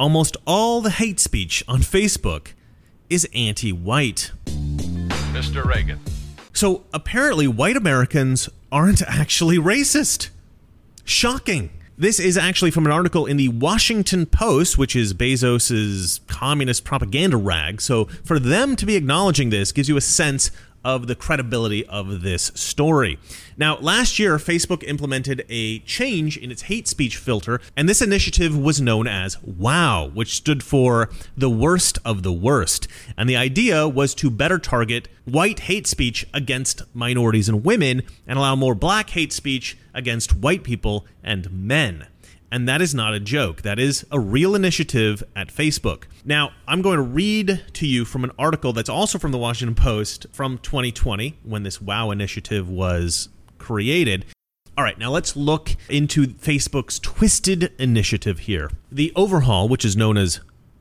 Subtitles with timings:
[0.00, 2.54] almost all the hate speech on Facebook
[3.10, 4.32] is anti white.
[4.46, 5.64] Mr.
[5.64, 6.00] Reagan.
[6.54, 10.30] So apparently, white Americans aren't actually racist.
[11.04, 11.70] Shocking.
[11.98, 17.36] This is actually from an article in the Washington Post, which is Bezos's communist propaganda
[17.36, 17.82] rag.
[17.82, 20.50] So for them to be acknowledging this gives you a sense
[20.84, 23.18] of the credibility of this story.
[23.56, 28.56] Now, last year, Facebook implemented a change in its hate speech filter, and this initiative
[28.56, 32.88] was known as WOW, which stood for the worst of the worst.
[33.16, 38.38] And the idea was to better target white hate speech against minorities and women and
[38.38, 42.06] allow more black hate speech against white people and men.
[42.52, 43.62] And that is not a joke.
[43.62, 46.04] That is a real initiative at Facebook.
[46.24, 49.76] Now, I'm going to read to you from an article that's also from the Washington
[49.76, 53.28] Post from 2020 when this WOW initiative was
[53.58, 54.24] created.
[54.76, 58.70] All right, now let's look into Facebook's twisted initiative here.
[58.90, 60.40] The overhaul, which is known as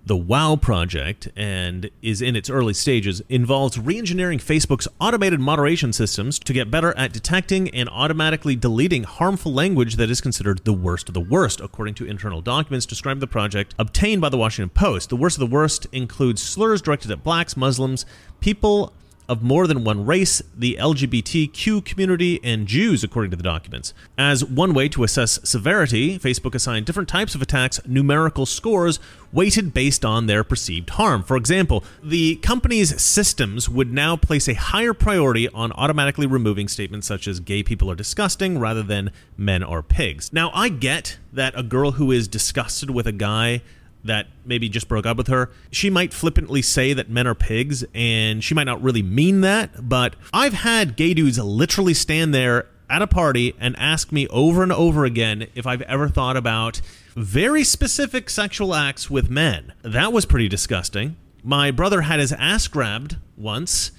[0.09, 6.39] the WOW project and is in its early stages, involves reengineering Facebook's automated moderation systems
[6.39, 11.09] to get better at detecting and automatically deleting harmful language that is considered the worst
[11.09, 15.09] of the worst, according to internal documents describing the project obtained by the Washington Post.
[15.09, 18.07] The worst of the worst includes slurs directed at blacks, Muslims,
[18.39, 18.91] people
[19.29, 23.93] of more than one race, the LGBTQ community, and Jews, according to the documents.
[24.17, 28.99] As one way to assess severity, Facebook assigned different types of attacks numerical scores
[29.31, 31.21] weighted based on their perceived harm.
[31.21, 37.05] For example, the company's systems would now place a higher priority on automatically removing statements
[37.05, 40.33] such as gay people are disgusting rather than men are pigs.
[40.33, 43.61] Now, I get that a girl who is disgusted with a guy
[44.03, 47.83] that maybe just broke up with her, she might flippantly say that men are pigs,
[47.93, 49.89] and she might not really mean that.
[49.89, 54.63] But I've had gay dudes literally stand there at a party and ask me over
[54.63, 56.81] and over again if I've ever thought about
[57.15, 59.73] very specific sexual acts with men.
[59.83, 61.15] That was pretty disgusting.
[61.43, 63.91] My brother had his ass grabbed once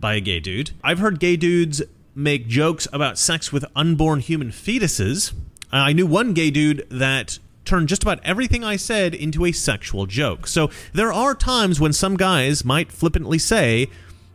[0.00, 0.70] by a gay dude.
[0.84, 1.82] I've heard gay dudes
[2.14, 5.32] make jokes about sex with unborn human fetuses.
[5.70, 10.06] I knew one gay dude that turn just about everything I said into a sexual
[10.06, 10.46] joke.
[10.46, 13.88] So there are times when some guys might flippantly say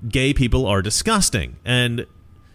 [0.07, 1.57] gay people are disgusting.
[1.65, 2.05] And,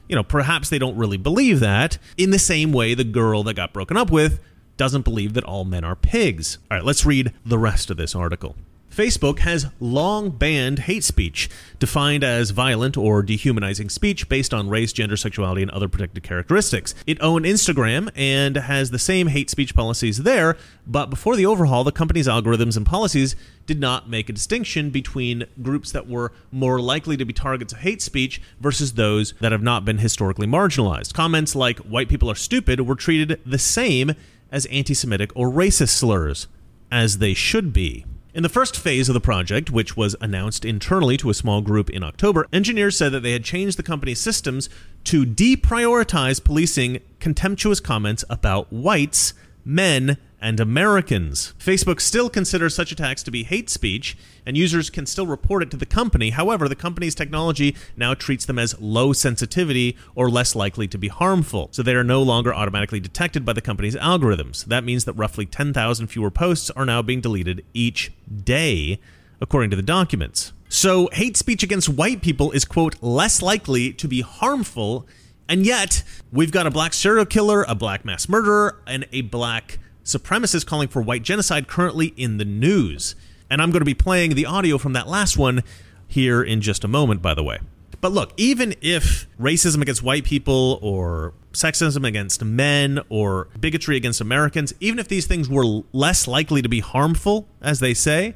[0.09, 3.55] you know, perhaps they don't really believe that in the same way the girl that
[3.55, 4.41] got broken up with
[4.77, 6.59] doesn't believe that all men are pigs.
[6.71, 8.57] All right, let's read the rest of this article.
[8.99, 11.49] Facebook has long banned hate speech,
[11.79, 16.97] defined as violent or dehumanizing speech based on race, gender, sexuality, and other protected characteristics.
[17.07, 21.85] It owned Instagram and has the same hate speech policies there, but before the overhaul,
[21.85, 26.81] the company's algorithms and policies did not make a distinction between groups that were more
[26.81, 31.15] likely to be targets of hate speech versus those that have not been historically marginalized.
[31.15, 34.17] Comments like white people are stupid were treated the same
[34.51, 36.49] as anti Semitic or racist slurs,
[36.91, 38.05] as they should be.
[38.39, 41.91] In the first phase of the project, which was announced internally to a small group
[41.91, 44.71] in October, engineers said that they had changed the company's systems
[45.03, 49.35] to deprioritize policing contemptuous comments about whites,
[49.65, 51.53] men, and Americans.
[51.59, 54.17] Facebook still considers such attacks to be hate speech,
[54.47, 56.31] and users can still report it to the company.
[56.31, 61.09] However, the company's technology now treats them as low sensitivity or less likely to be
[61.09, 64.65] harmful, so they are no longer automatically detected by the company's algorithms.
[64.65, 68.13] That means that roughly 10,000 fewer posts are now being deleted each
[68.45, 69.01] day,
[69.41, 70.53] according to the documents.
[70.69, 75.07] So, hate speech against white people is, quote, less likely to be harmful,
[75.49, 79.79] and yet we've got a black serial killer, a black mass murderer, and a black
[80.09, 83.15] supremacists calling for white genocide currently in the news.
[83.51, 85.63] And I'm going to be playing the audio from that last one
[86.07, 87.59] here in just a moment, by the way.
[88.01, 94.21] But look, even if racism against white people or sexism against men or bigotry against
[94.21, 98.35] Americans, even if these things were less likely to be harmful, as they say,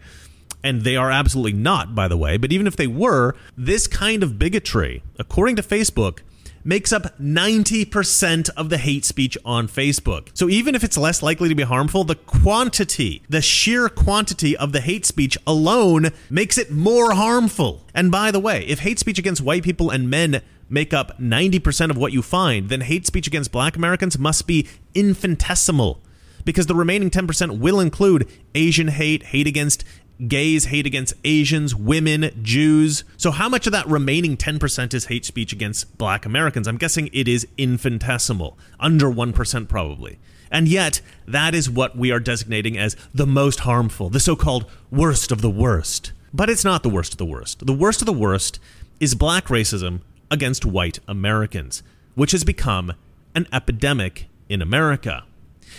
[0.64, 4.22] and they are absolutely not, by the way, but even if they were, this kind
[4.22, 6.18] of bigotry, according to Facebook,
[6.64, 10.28] makes up 90% of the hate speech on Facebook.
[10.34, 14.72] So even if it's less likely to be harmful, the quantity, the sheer quantity of
[14.72, 17.84] the hate speech alone makes it more harmful.
[17.94, 21.90] And by the way, if hate speech against white people and men make up 90%
[21.90, 26.00] of what you find, then hate speech against black Americans must be infinitesimal
[26.44, 29.84] because the remaining 10% will include Asian hate, hate against
[30.28, 33.04] gays hate against Asians, women, Jews.
[33.16, 36.68] So, how much of that remaining 10% is hate speech against black Americans?
[36.68, 40.18] I'm guessing it is infinitesimal, under 1% probably.
[40.50, 44.70] And yet, that is what we are designating as the most harmful, the so called
[44.90, 46.12] worst of the worst.
[46.34, 47.66] But it's not the worst of the worst.
[47.66, 48.58] The worst of the worst
[49.00, 50.00] is black racism
[50.30, 51.82] against white Americans,
[52.14, 52.94] which has become
[53.34, 55.24] an epidemic in America.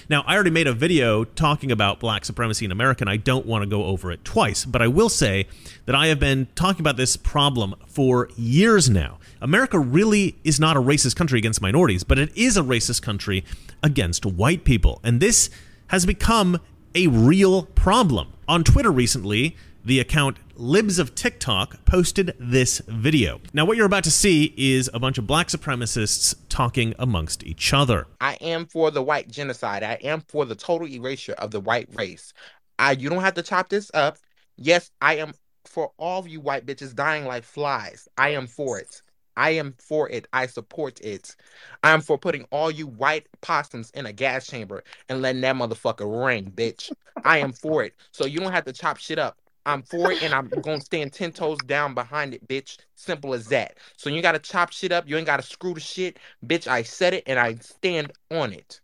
[0.09, 3.45] Now, I already made a video talking about black supremacy in America, and I don't
[3.45, 5.47] want to go over it twice, but I will say
[5.85, 9.19] that I have been talking about this problem for years now.
[9.41, 13.43] America really is not a racist country against minorities, but it is a racist country
[13.81, 14.99] against white people.
[15.03, 15.49] And this
[15.87, 16.59] has become
[16.95, 18.33] a real problem.
[18.47, 23.41] On Twitter recently, the account Libs of TikTok posted this video.
[23.53, 27.73] Now, what you're about to see is a bunch of black supremacists talking amongst each
[27.73, 28.07] other.
[28.21, 29.83] I am for the white genocide.
[29.83, 32.33] I am for the total erasure of the white race.
[32.79, 34.17] I you don't have to chop this up.
[34.57, 35.33] Yes, I am
[35.65, 38.07] for all of you white bitches dying like flies.
[38.17, 39.01] I am for it.
[39.35, 40.27] I am for it.
[40.31, 41.35] I support it.
[41.83, 45.55] I am for putting all you white possums in a gas chamber and letting that
[45.55, 46.91] motherfucker ring, bitch.
[47.23, 47.95] I am for it.
[48.11, 49.37] So you don't have to chop shit up.
[49.65, 52.77] I'm for it and I'm gonna stand ten toes down behind it, bitch.
[52.95, 53.77] Simple as that.
[53.97, 56.17] So you gotta chop shit up, you ain't gotta screw the shit.
[56.45, 58.81] Bitch, I said it and I stand on it.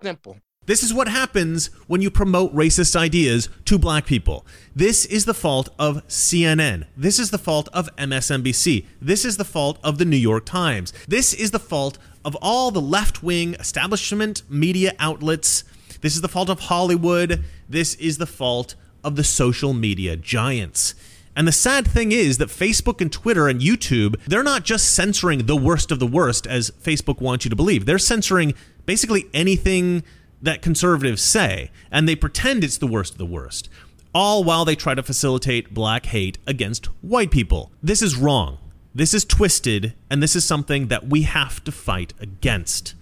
[0.00, 0.36] Simple.
[0.66, 4.44] This is what happens when you promote racist ideas to black people.
[4.74, 6.86] This is the fault of CNN.
[6.96, 8.84] This is the fault of MSNBC.
[9.00, 10.92] This is the fault of the New York Times.
[11.06, 15.62] This is the fault of all the left wing establishment media outlets.
[16.00, 17.44] This is the fault of Hollywood.
[17.68, 18.74] This is the fault
[19.06, 20.94] of the social media giants.
[21.36, 25.46] And the sad thing is that Facebook and Twitter and YouTube, they're not just censoring
[25.46, 27.86] the worst of the worst, as Facebook wants you to believe.
[27.86, 28.54] They're censoring
[28.86, 30.02] basically anything
[30.40, 33.68] that conservatives say, and they pretend it's the worst of the worst,
[34.14, 37.70] all while they try to facilitate black hate against white people.
[37.82, 38.58] This is wrong.
[38.94, 42.94] This is twisted, and this is something that we have to fight against.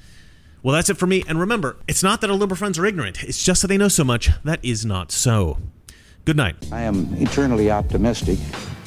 [0.60, 1.22] Well, that's it for me.
[1.28, 3.86] And remember, it's not that our liberal friends are ignorant, it's just that they know
[3.86, 5.58] so much that is not so.
[6.24, 6.56] Good night.
[6.72, 8.38] I am eternally optimistic,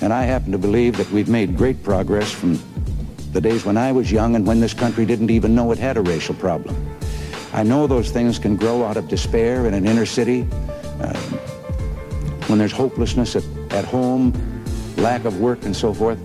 [0.01, 2.59] and I happen to believe that we've made great progress from
[3.31, 5.97] the days when I was young and when this country didn't even know it had
[5.97, 6.75] a racial problem.
[7.53, 10.47] I know those things can grow out of despair in an inner city,
[10.99, 11.13] uh,
[12.47, 14.33] when there's hopelessness at, at home,
[14.97, 16.17] lack of work, and so forth.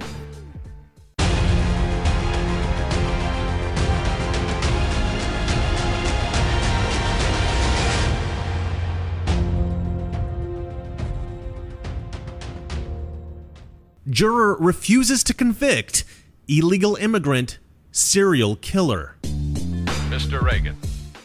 [14.13, 16.05] Juror refuses to convict
[16.47, 17.59] illegal immigrant
[17.93, 19.17] serial killer.
[19.23, 20.43] Mr.
[20.43, 20.77] Reagan.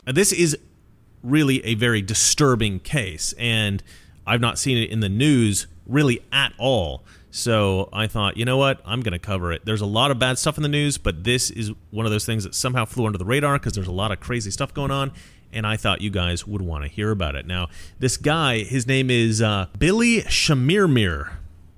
[0.05, 0.57] Now, this is
[1.21, 3.83] really a very disturbing case, and
[4.25, 7.03] I've not seen it in the news really at all.
[7.29, 8.79] So I thought, you know what?
[8.85, 9.65] I'm going to cover it.
[9.65, 12.25] There's a lot of bad stuff in the news, but this is one of those
[12.25, 14.91] things that somehow flew under the radar because there's a lot of crazy stuff going
[14.91, 15.11] on.
[15.51, 17.45] And I thought you guys would want to hear about it.
[17.45, 17.67] Now,
[17.99, 21.33] this guy, his name is uh, Billy Chemirmir.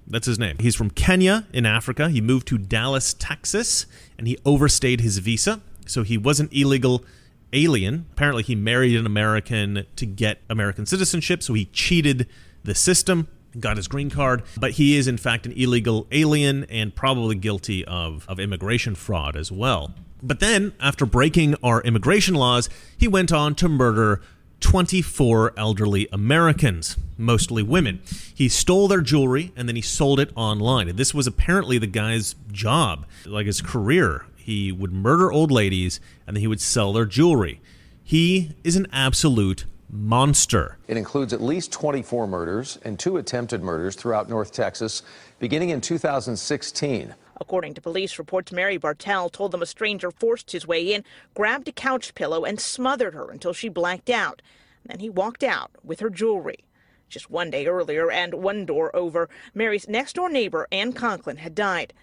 [0.10, 0.58] That's his name.
[0.60, 2.10] He's from Kenya in Africa.
[2.10, 3.86] He moved to Dallas, Texas,
[4.18, 5.62] and he overstayed his visa.
[5.86, 7.06] So he was an illegal
[7.54, 8.08] alien.
[8.12, 11.44] Apparently, he married an American to get American citizenship.
[11.44, 12.28] So he cheated
[12.64, 13.28] the system,
[13.60, 14.44] got his green card.
[14.58, 19.36] But he is, in fact, an illegal alien and probably guilty of, of immigration fraud
[19.36, 19.94] as well.
[20.22, 22.68] But then, after breaking our immigration laws,
[22.98, 24.22] he went on to murder
[24.60, 28.02] 24 elderly Americans, mostly women.
[28.34, 30.96] He stole their jewelry and then he sold it online.
[30.96, 34.26] This was apparently the guy's job, like his career.
[34.36, 37.62] He would murder old ladies and then he would sell their jewelry.
[38.04, 40.78] He is an absolute monster.
[40.88, 45.04] It includes at least 24 murders and two attempted murders throughout North Texas,
[45.40, 47.16] beginning in 2016.
[47.40, 51.04] According to police reports, Mary Bartel told them a stranger forced his way in,
[51.34, 54.42] grabbed a couch pillow, and smothered her until she blacked out.
[54.86, 56.66] Then he walked out with her jewelry.
[57.08, 61.56] Just one day earlier and one door over, Mary's next door neighbor, Ann Conklin, had
[61.56, 61.94] died.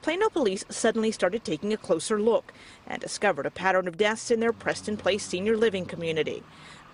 [0.00, 2.52] Plano police suddenly started taking a closer look
[2.86, 6.42] and discovered a pattern of deaths in their Preston Place senior living community.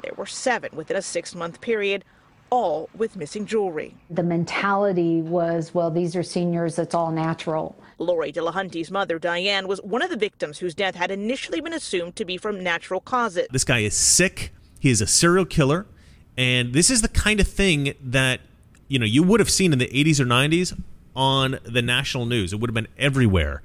[0.02, 2.04] There were seven within a six month period,
[2.50, 3.94] all with missing jewelry.
[4.10, 7.76] The mentality was, well, these are seniors, it's all natural.
[7.98, 12.16] Lori Delahunty's mother, Diane, was one of the victims whose death had initially been assumed
[12.16, 13.46] to be from natural causes.
[13.50, 14.52] This guy is sick.
[14.78, 15.86] He is a serial killer.
[16.36, 18.40] And this is the kind of thing that,
[18.88, 20.80] you know, you would have seen in the 80s or 90s
[21.14, 22.52] on the national news.
[22.52, 23.62] It would have been everywhere.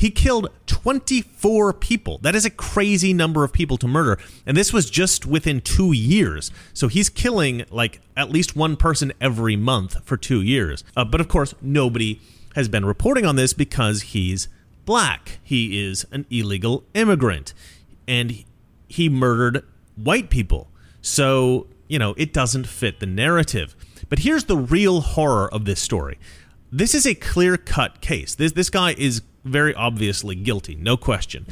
[0.00, 2.16] He killed 24 people.
[2.22, 4.18] That is a crazy number of people to murder.
[4.46, 6.50] And this was just within two years.
[6.72, 10.84] So he's killing like at least one person every month for two years.
[10.96, 12.18] Uh, but of course, nobody
[12.54, 14.48] has been reporting on this because he's
[14.86, 15.38] black.
[15.42, 17.52] He is an illegal immigrant.
[18.08, 18.42] And
[18.88, 19.62] he murdered
[19.96, 20.70] white people.
[21.02, 23.76] So, you know, it doesn't fit the narrative.
[24.08, 26.18] But here's the real horror of this story.
[26.72, 28.34] This is a clear cut case.
[28.34, 31.46] This this guy is very obviously guilty, no question.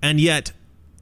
[0.00, 0.52] And yet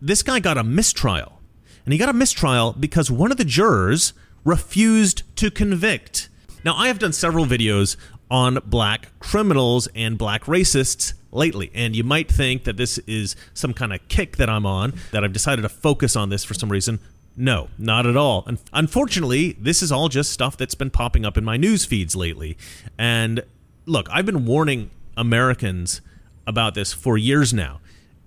[0.00, 1.40] this guy got a mistrial.
[1.84, 4.12] and he got a mistrial because one of the jurors
[4.44, 6.28] refused to convict.
[6.64, 7.96] Now, I have done several videos
[8.30, 13.74] on black criminals and black racists lately, and you might think that this is some
[13.74, 16.70] kind of kick that I'm on, that I've decided to focus on this for some
[16.70, 17.00] reason.
[17.36, 18.44] No, not at all.
[18.46, 22.14] And unfortunately, this is all just stuff that's been popping up in my news feeds
[22.14, 22.58] lately.
[22.98, 23.42] And
[23.86, 26.02] look, I've been warning Americans
[26.46, 27.80] about this for years now.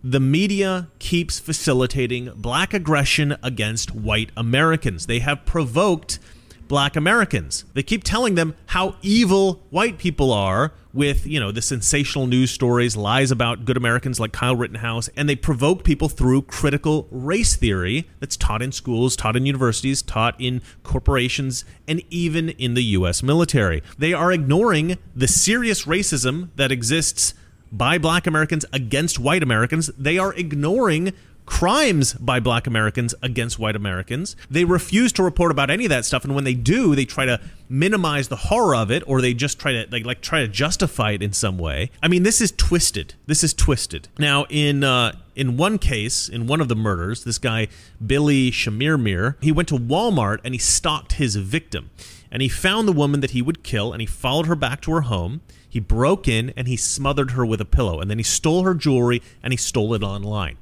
[0.04, 5.08] The media keeps facilitating black aggression against white Americans.
[5.08, 6.20] They have provoked
[6.68, 7.66] black Americans.
[7.74, 12.52] They keep telling them how evil white people are with, you know, the sensational news
[12.52, 17.56] stories, lies about good Americans like Kyle Rittenhouse, and they provoke people through critical race
[17.56, 22.84] theory that's taught in schools, taught in universities, taught in corporations, and even in the
[22.84, 23.84] US military.
[23.98, 27.34] They are ignoring the serious racism that exists
[27.78, 29.88] by black Americans against white Americans.
[29.98, 31.14] They are ignoring
[31.46, 34.36] crimes by black Americans against white Americans.
[34.50, 37.26] They refuse to report about any of that stuff and when they do, they try
[37.26, 40.48] to minimize the horror of it or they just try to like like try to
[40.48, 41.92] justify it in some way.
[42.02, 43.16] I mean, this is twisted.
[43.26, 44.08] This is twisted.
[44.18, 47.68] Now, in uh in one case, in one of the murders, this guy
[48.06, 51.90] Billy Chemirmir, he went to Walmart and he stalked his victim.
[52.32, 54.92] And he found the woman that he would kill and he followed her back to
[54.92, 55.42] her home.
[55.70, 58.74] He broke in and he smothered her with a pillow and then he stole her
[58.74, 60.58] jewelry and he stole it online.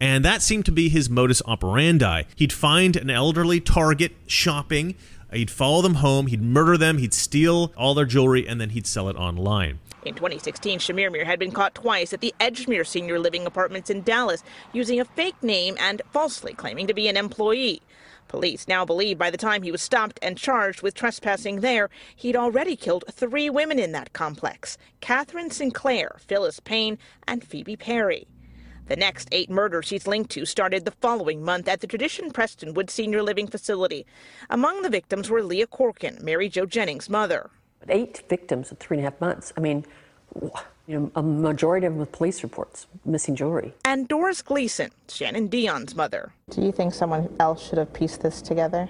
[0.00, 2.22] And that seemed to be his modus operandi.
[2.34, 4.94] He'd find an elderly target shopping,
[5.30, 8.86] he'd follow them home, he'd murder them, he'd steal all their jewelry, and then he'd
[8.86, 9.78] sell it online.
[10.02, 14.42] In 2016, Chemirmir had been caught twice at the Edgemere Senior Living Apartments in Dallas
[14.72, 17.82] using a fake name and falsely claiming to be an employee.
[18.26, 22.36] Police now believe by the time he was stopped and charged with trespassing there, he'd
[22.36, 26.96] already killed three women in that complex Catherine Sinclair, Phyllis Payne,
[27.28, 28.26] and Phoebe Perry.
[28.90, 32.90] The next eight murders he's linked to started the following month at the Tradition Prestonwood
[32.90, 34.04] Senior Living Facility.
[34.50, 37.50] Among the victims were Leah Corken, Mary Jo Jennings' mother.
[37.88, 39.52] Eight victims in three and a half months.
[39.56, 39.86] I mean,
[40.42, 40.50] you
[40.88, 43.74] know, a majority of them with police reports, missing jewelry.
[43.84, 46.32] And Doris Gleason, Shannon Dion's mother.
[46.50, 48.88] Do you think someone else should have pieced this together?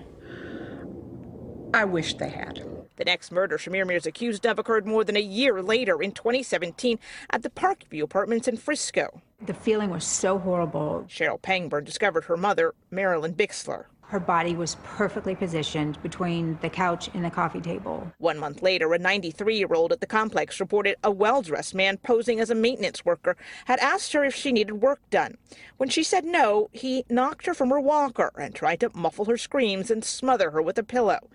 [1.75, 2.65] I wish they had.
[2.97, 6.99] The next murder Chemirmir is accused of occurred more than a year later in 2017
[7.29, 9.21] at the Parkview Apartments in Frisco.
[9.43, 11.07] The feeling was so horrible.
[11.09, 13.87] Cheryl Pangburn discovered her mother, Marilyn Bixler.
[14.03, 18.13] Her body was perfectly positioned between the couch and the coffee table.
[18.19, 21.97] One month later, a 93 year old at the complex reported a well dressed man
[21.97, 25.39] posing as a maintenance worker had asked her if she needed work done.
[25.79, 29.39] When she said no, he knocked her from her walker and tried to muffle her
[29.39, 31.31] screams and smother her with a pillow.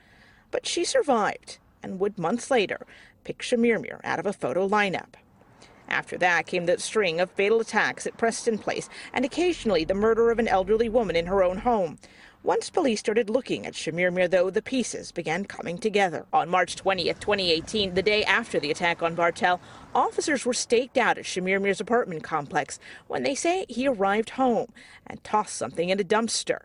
[0.52, 2.86] But she survived and would months later
[3.24, 5.16] pick Chemirmir out of a photo lineup.
[5.88, 10.32] After that came the string of fatal attacks at Preston Place and occasionally the murder
[10.32, 11.98] of an elderly woman in her own home.
[12.46, 16.27] Once police started looking at Chemirmir, though, the pieces began coming together.
[16.32, 19.60] On March 20th, 2018, the day after the attack on Bartel,
[19.96, 22.77] officers were staked out at Chemirmir's apartment complex
[23.08, 24.72] when they say he arrived home
[25.08, 26.60] and tossed something in a dumpster.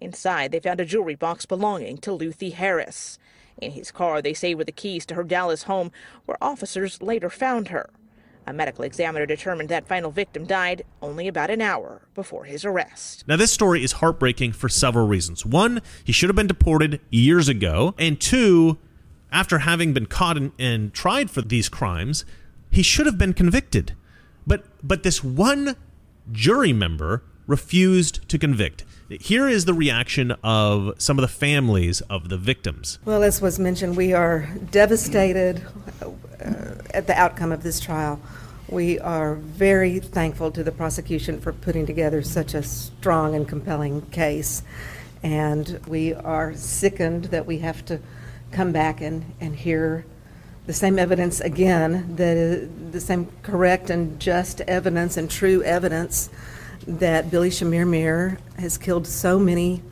[0.00, 3.18] Inside, they found a jewelry box belonging to Lu Thi Harris.
[3.60, 5.90] In his car, they say were the keys to her Dallas home,
[6.26, 7.90] where officers later found her.
[8.46, 13.24] A medical examiner determined that final victim died only about an hour before his arrest.
[13.26, 15.44] Now, this story is heartbreaking for several reasons.
[15.44, 17.94] One, he should have been deported years ago.
[17.98, 18.78] And two,
[19.32, 22.24] after having been caught and, and tried for these crimes,
[22.70, 23.96] he should have been convicted.
[24.46, 25.74] But but this one
[26.30, 28.84] jury member refused to convict.
[29.08, 32.98] Here is the reaction of some of the families of the victims.
[33.04, 35.64] Well, as was mentioned, we are devastated
[36.02, 36.10] uh,
[36.92, 38.20] at the outcome of this trial.
[38.68, 44.02] We are very thankful to the prosecution for putting together such a strong and compelling
[44.06, 44.64] case.
[45.22, 48.00] And we are sickened that we have to
[48.50, 50.04] come back and, and hear
[50.66, 56.28] the same evidence again, the, the same correct and just evidence and true evidence
[56.88, 59.82] that Billy Chemirmir has killed so many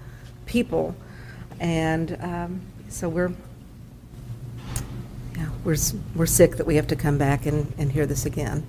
[0.46, 0.96] people,
[1.60, 3.32] and um, so we're
[5.36, 5.76] yeah, we're
[6.14, 8.66] we're sick that we have to come back and, and hear this again.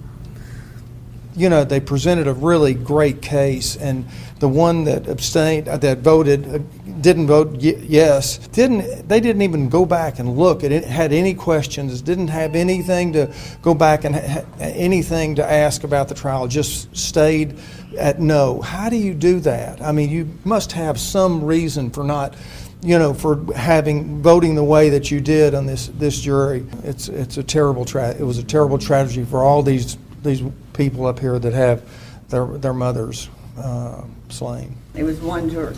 [1.38, 4.06] You know, they presented a really great case, and
[4.40, 6.60] the one that abstained, uh, that voted, uh,
[7.02, 12.02] didn't vote yes, didn't they didn't even go back and look it, had any questions,
[12.02, 16.96] didn't have anything to go back and ha- anything to ask about the trial, just
[16.96, 17.58] stayed
[17.98, 18.62] at no.
[18.62, 19.82] How do you do that?
[19.82, 22.34] I mean, you must have some reason for not
[22.82, 26.66] you know, for having voting the way that you did on this this jury.
[26.84, 31.06] It's it's a terrible tra- it was a terrible tragedy for all these these people
[31.06, 31.84] up here that have
[32.30, 34.76] their their mothers uh, slain.
[34.94, 35.76] It was one jury.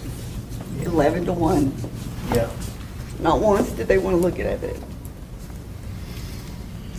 [0.84, 1.74] 11 to 1.
[2.34, 2.50] Yeah.
[3.20, 4.80] Not once did they want to look at it.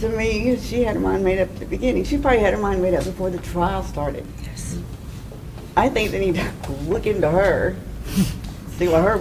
[0.01, 2.05] To me, she had her mind made up at the beginning.
[2.05, 4.27] She probably had her mind made up before the trial started.
[4.43, 4.79] Yes.
[5.77, 7.77] I think they need to look into her,
[8.77, 9.19] see what her.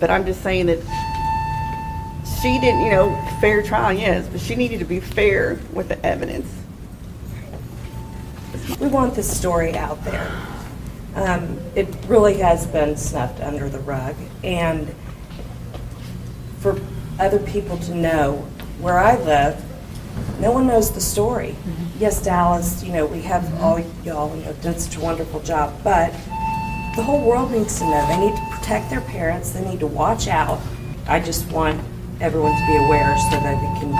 [0.00, 0.78] But I'm just saying that
[2.40, 6.04] she didn't, you know, fair trial, yes, but she needed to be fair with the
[6.04, 6.50] evidence.
[8.80, 10.30] We want this story out there.
[11.14, 14.94] Um, it really has been snuffed under the rug, and
[16.60, 16.80] for
[17.18, 18.36] other people to know
[18.80, 19.62] where I live,
[20.40, 21.54] no one knows the story.
[21.98, 25.78] Yes, Dallas, you know, we have all y'all you know, done such a wonderful job,
[25.84, 26.14] but
[26.96, 28.06] the whole world needs to know.
[28.08, 30.60] They need to protect their parents, they need to watch out.
[31.06, 31.80] I just want
[32.20, 33.90] everyone to be aware so that they can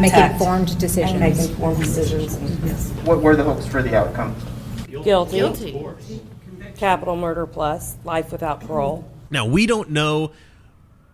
[0.00, 1.12] Make protect informed decisions.
[1.12, 2.34] And make informed decisions.
[2.34, 2.90] And, yes.
[3.04, 4.34] What were the hopes for the outcome?
[4.86, 5.36] Guilty.
[5.36, 6.22] Guilty.
[6.76, 9.10] Capital murder plus life without parole.
[9.30, 10.32] Now, we don't know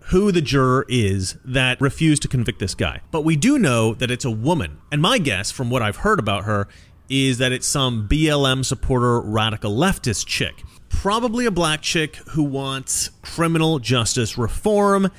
[0.07, 4.11] who the juror is that refused to convict this guy, but we do know that
[4.11, 4.79] it's a woman.
[4.91, 6.67] And my guess, from what I've heard about her,
[7.09, 10.65] is that it's some BLM supporter, radical leftist chick.
[10.93, 15.11] Probably a black chick who wants criminal justice reform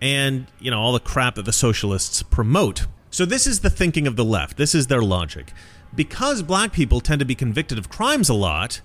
[0.00, 2.86] and, you know, all the crap that the socialists promote.
[3.10, 4.56] So, this is the thinking of the left.
[4.56, 5.52] This is their logic.
[5.94, 8.80] Because black people tend to be convicted of crimes a lot,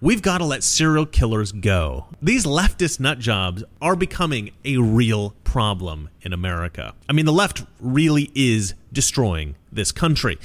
[0.00, 2.06] we've got to let serial killers go.
[2.20, 6.94] These leftist nut jobs are becoming a real problem in America.
[7.08, 10.38] I mean, the left really is destroying this country.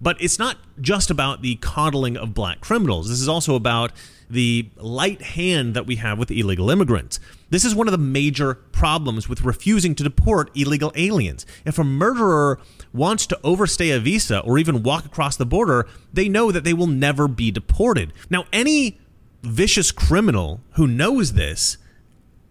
[0.00, 3.08] But it's not just about the coddling of black criminals.
[3.08, 3.92] This is also about
[4.28, 7.20] the light hand that we have with illegal immigrants.
[7.50, 11.46] This is one of the major problems with refusing to deport illegal aliens.
[11.64, 12.58] If a murderer
[12.92, 16.74] wants to overstay a visa or even walk across the border, they know that they
[16.74, 18.12] will never be deported.
[18.30, 18.98] Now, any
[19.42, 21.76] vicious criminal who knows this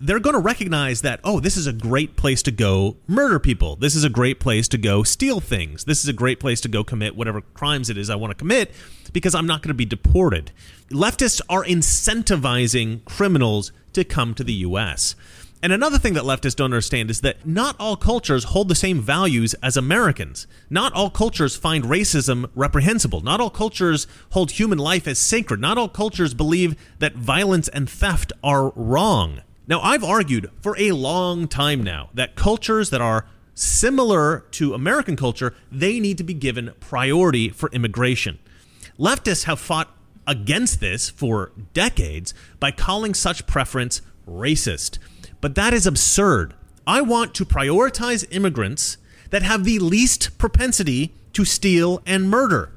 [0.03, 3.77] they're going to recognize that, oh, this is a great place to go murder people.
[3.77, 5.85] This is a great place to go steal things.
[5.85, 8.35] This is a great place to go commit whatever crimes it is I want to
[8.35, 8.71] commit
[9.13, 10.51] because I'm not going to be deported.
[10.89, 15.15] Leftists are incentivizing criminals to come to the U.S.
[15.61, 18.99] And another thing that leftists don't understand is that not all cultures hold the same
[18.99, 20.47] values as Americans.
[20.69, 23.21] Not all cultures find racism reprehensible.
[23.21, 25.61] Not all cultures hold human life as sacred.
[25.61, 29.39] Not all cultures believe that violence and theft are wrong.
[29.65, 35.15] Now, I've argued for a long time now that cultures that are similar to American
[35.15, 38.39] culture, they need to be given priority for immigration.
[38.99, 39.95] Leftists have fought
[40.27, 44.99] against this for decades by calling such preference racist.
[45.39, 46.53] But that is absurd.
[46.85, 48.97] I want to prioritize immigrants
[49.29, 52.71] that have the least propensity to steal and murder.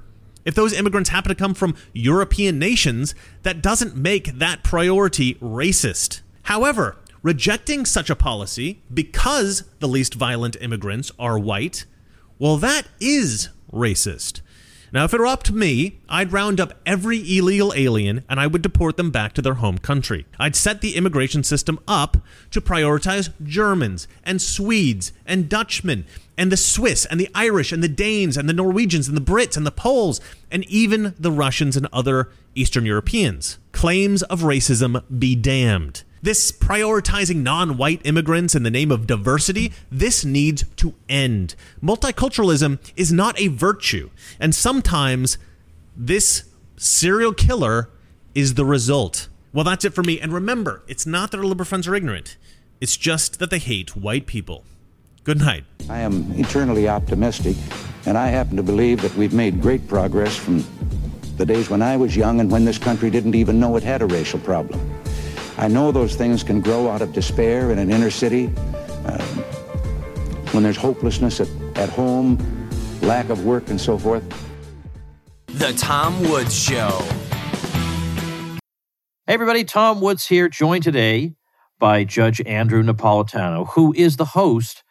[0.44, 6.20] If those immigrants happen to come from European nations, that doesn't make that priority racist.
[6.46, 11.86] However, rejecting such a policy because the least violent immigrants are white,
[12.38, 14.42] well, that is racist.
[14.92, 18.46] Now, if it were up to me, I'd round up every illegal alien and I
[18.46, 20.24] would deport them back to their home country.
[20.38, 22.18] I'd set the immigration system up
[22.52, 26.06] to prioritize Germans and Swedes and Dutchmen
[26.38, 29.56] and the Swiss and the Irish and the Danes and the Norwegians and the Brits
[29.56, 33.58] and the Poles and even the Russians and other Eastern Europeans.
[33.72, 36.04] Claims of racism be damned.
[36.22, 41.54] This prioritizing non white immigrants in the name of diversity, this needs to end.
[41.82, 45.38] Multiculturalism is not a virtue, and sometimes
[45.96, 46.44] this
[46.76, 47.90] serial killer
[48.34, 49.28] is the result.
[49.52, 50.20] Well, that's it for me.
[50.20, 52.36] And remember, it's not that our liberal friends are ignorant,
[52.80, 54.64] it's just that they hate white people.
[55.24, 55.64] Good night.
[55.90, 57.56] I am eternally optimistic,
[58.06, 60.64] and I happen to believe that we've made great progress from
[61.36, 64.02] the days when I was young and when this country didn't even know it had
[64.02, 64.80] a racial problem.
[65.58, 68.52] I know those things can grow out of despair in an inner city,
[69.06, 69.24] uh,
[70.52, 72.38] when there's hopelessness at, at home,
[73.00, 74.22] lack of work, and so forth.
[75.46, 77.00] The Tom Woods Show.
[79.26, 81.32] Hey, everybody, Tom Woods here, joined today
[81.78, 84.84] by Judge Andrew Napolitano, who is the host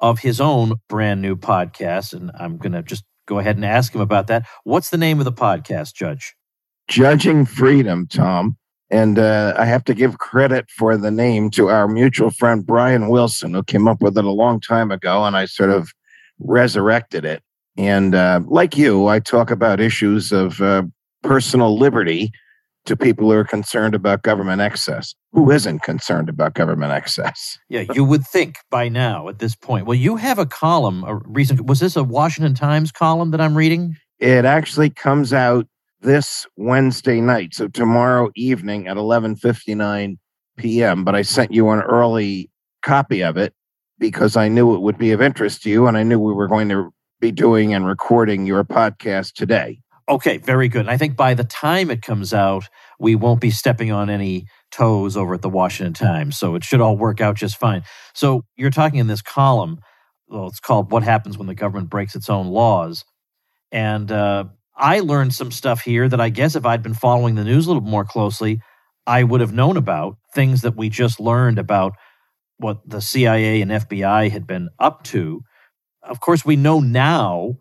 [0.00, 2.12] of his own brand new podcast.
[2.12, 4.46] And I'm going to just go ahead and ask him about that.
[4.64, 6.34] What's the name of the podcast, Judge?
[6.88, 8.56] Judging Freedom, Tom.
[8.90, 13.08] And uh, I have to give credit for the name to our mutual friend Brian
[13.08, 15.92] Wilson, who came up with it a long time ago, and I sort of
[16.38, 17.42] resurrected it.
[17.76, 20.82] And uh, like you, I talk about issues of uh,
[21.22, 22.32] personal liberty
[22.86, 25.14] to people who are concerned about government excess.
[25.32, 27.58] Who isn't concerned about government excess?
[27.68, 29.84] Yeah, you would think by now at this point.
[29.84, 33.56] Well, you have a column, a recent, was this a Washington Times column that I'm
[33.56, 33.96] reading?
[34.18, 35.66] It actually comes out
[36.00, 37.54] this Wednesday night.
[37.54, 40.16] So tomorrow evening at 11:59
[40.56, 42.50] p.m., but I sent you an early
[42.82, 43.54] copy of it
[43.98, 46.48] because I knew it would be of interest to you and I knew we were
[46.48, 49.80] going to be doing and recording your podcast today.
[50.08, 50.80] Okay, very good.
[50.80, 54.46] And I think by the time it comes out, we won't be stepping on any
[54.70, 56.38] toes over at the Washington Times.
[56.38, 57.82] So it should all work out just fine.
[58.14, 59.80] So you're talking in this column,
[60.28, 63.04] well, it's called What Happens When the Government Breaks Its Own Laws.
[63.70, 64.44] And uh,
[64.78, 67.70] I learned some stuff here that I guess if I'd been following the news a
[67.70, 68.60] little more closely,
[69.06, 71.94] I would have known about things that we just learned about
[72.58, 75.42] what the CIA and FBI had been up to.
[76.02, 77.56] Of course, we know now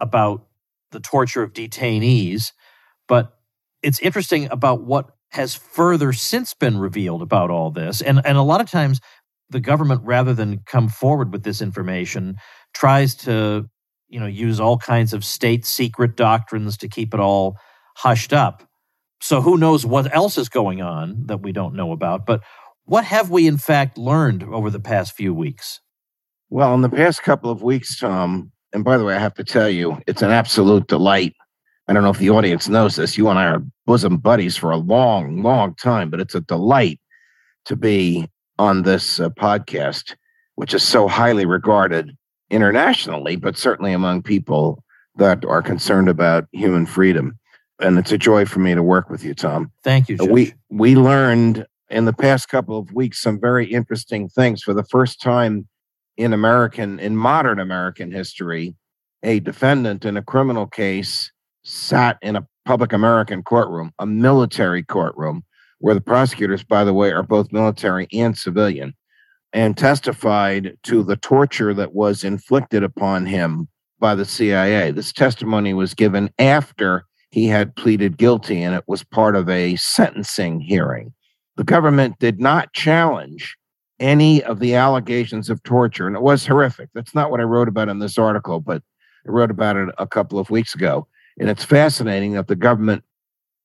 [0.00, 0.46] about
[0.90, 2.52] the torture of detainees,
[3.06, 3.32] but
[3.82, 8.00] it's interesting about what has further since been revealed about all this.
[8.00, 9.00] And, and a lot of times,
[9.50, 12.36] the government, rather than come forward with this information,
[12.74, 13.68] tries to
[14.08, 17.56] you know use all kinds of state secret doctrines to keep it all
[17.96, 18.62] hushed up.
[19.20, 22.26] So who knows what else is going on that we don't know about?
[22.26, 22.42] But
[22.84, 25.80] what have we in fact learned over the past few weeks?
[26.50, 29.44] Well, in the past couple of weeks, Tom, and by the way, I have to
[29.44, 31.34] tell you, it's an absolute delight.
[31.88, 33.18] I don't know if the audience knows this.
[33.18, 37.00] You and I are bosom buddies for a long, long time, but it's a delight
[37.64, 40.14] to be on this uh, podcast,
[40.54, 42.16] which is so highly regarded
[42.50, 44.82] internationally, but certainly among people
[45.16, 47.38] that are concerned about human freedom.
[47.80, 49.70] And it's a joy for me to work with you, Tom.
[49.84, 50.16] Thank you.
[50.16, 50.28] Judge.
[50.28, 54.84] We we learned in the past couple of weeks some very interesting things for the
[54.84, 55.68] first time
[56.16, 58.74] in American in modern American history.
[59.24, 61.32] A defendant in a criminal case
[61.64, 65.42] sat in a public American courtroom, a military courtroom,
[65.78, 68.94] where the prosecutors, by the way, are both military and civilian
[69.52, 74.90] and testified to the torture that was inflicted upon him by the CIA.
[74.90, 79.76] This testimony was given after he had pleaded guilty and it was part of a
[79.76, 81.12] sentencing hearing.
[81.56, 83.56] The government did not challenge
[84.00, 86.88] any of the allegations of torture, and it was horrific.
[86.94, 88.82] That's not what I wrote about in this article, but
[89.26, 91.06] I wrote about it a couple of weeks ago.
[91.38, 93.02] And it's fascinating that the government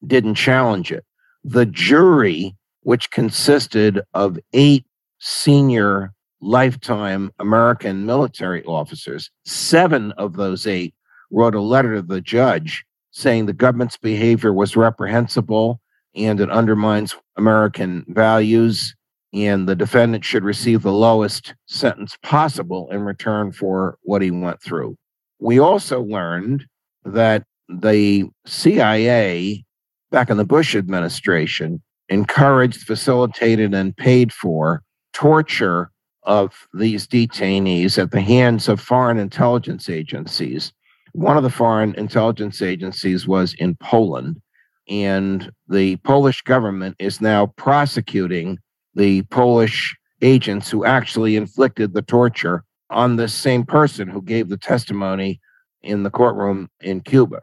[0.05, 1.05] didn't challenge it.
[1.43, 4.85] The jury, which consisted of eight
[5.23, 9.31] senior lifetime American military officers.
[9.45, 10.93] Seven of those eight
[11.31, 15.79] wrote a letter to the judge saying the government's behavior was reprehensible
[16.13, 18.93] and it undermines American values,
[19.33, 24.61] and the defendant should receive the lowest sentence possible in return for what he went
[24.61, 24.95] through.
[25.39, 26.65] We also learned
[27.05, 29.63] that the CIA,
[30.11, 34.83] back in the Bush administration, encouraged, facilitated, and paid for
[35.13, 35.91] torture
[36.23, 40.73] of these detainees at the hands of foreign intelligence agencies.
[41.13, 44.41] One of the foreign intelligence agencies was in Poland,
[44.89, 48.57] and the Polish government is now prosecuting
[48.95, 54.57] the Polish agents who actually inflicted the torture on this same person who gave the
[54.57, 55.39] testimony
[55.81, 57.41] in the courtroom in Cuba.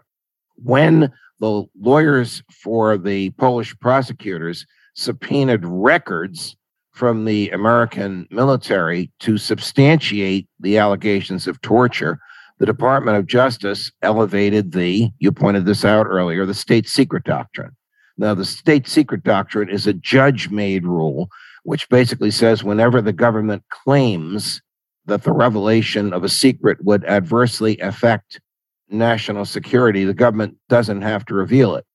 [0.56, 6.56] When the lawyers for the Polish prosecutors subpoenaed records
[7.00, 12.20] from the American military to substantiate the allegations of torture,
[12.58, 17.74] the Department of Justice elevated the, you pointed this out earlier, the state secret doctrine.
[18.18, 21.30] Now, the state secret doctrine is a judge made rule,
[21.62, 24.60] which basically says whenever the government claims
[25.06, 28.42] that the revelation of a secret would adversely affect
[28.90, 31.86] national security, the government doesn't have to reveal it.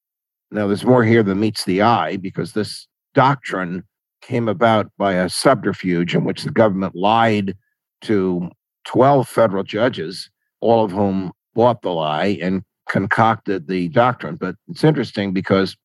[0.50, 3.84] Now, there's more here than meets the eye because this doctrine
[4.26, 7.56] came about by a subterfuge in which the government lied
[8.02, 8.50] to
[8.86, 10.30] 12 federal judges,
[10.62, 14.36] all of whom bought the lie and concocted the doctrine.
[14.36, 15.78] But it's interesting because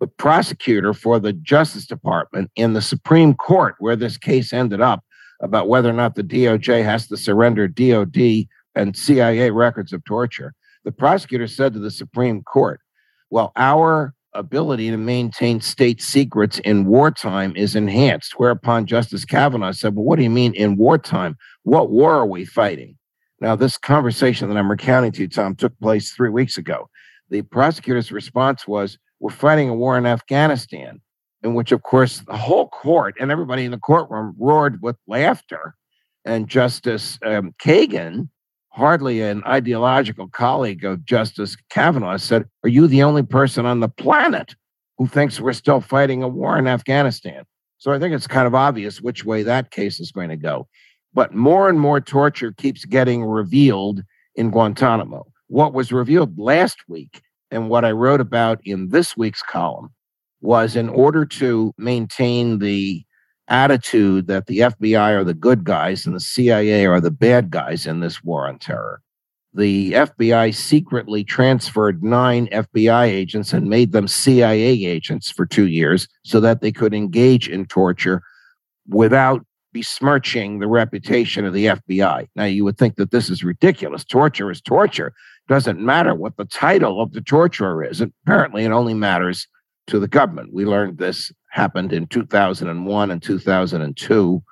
[0.00, 5.02] the prosecutor for the Justice Department in the Supreme Court, where this case ended up,
[5.40, 10.54] about whether or not the DOJ has to surrender DOD and CIA records of torture,
[10.84, 12.80] the prosecutor said to the Supreme Court,
[13.30, 18.34] Well, our ability to maintain state secrets in wartime is enhanced.
[18.38, 21.36] Whereupon Justice Kavanaugh said, Well, what do you mean in wartime?
[21.62, 22.96] What war are we fighting?
[23.40, 26.88] Now, this conversation that I'm recounting to you, Tom, took place three weeks ago.
[27.30, 31.00] The prosecutor's response was, We're fighting a war in Afghanistan,
[31.42, 35.74] in which, of course, the whole court and everybody in the courtroom roared with laughter.
[36.24, 38.28] And Justice um, Kagan
[38.76, 43.88] hardly an ideological colleague of Justice Kavanaugh, said, Are you the only person on the
[43.88, 44.54] planet
[44.98, 47.44] who thinks we're still fighting a war in Afghanistan?
[47.78, 50.68] So I think it's kind of obvious which way that case is going to go.
[51.14, 54.02] But more and more torture keeps getting revealed
[54.34, 55.24] in Guantanamo.
[55.48, 59.88] What was revealed last week and what I wrote about in this week's column
[60.42, 63.05] was in order to maintain the
[63.48, 67.86] attitude that the FBI are the good guys and the CIA are the bad guys
[67.86, 69.02] in this war on terror.
[69.54, 76.08] The FBI secretly transferred nine FBI agents and made them CIA agents for two years
[76.24, 78.22] so that they could engage in torture
[78.88, 82.28] without besmirching the reputation of the FBI.
[82.34, 84.04] Now, you would think that this is ridiculous.
[84.04, 85.14] Torture is torture.
[85.48, 88.00] Doesn't matter what the title of the torturer is.
[88.00, 89.46] Apparently, it only matters
[89.86, 90.52] to the government.
[90.52, 94.42] We learned this happened in 2001 and 2002,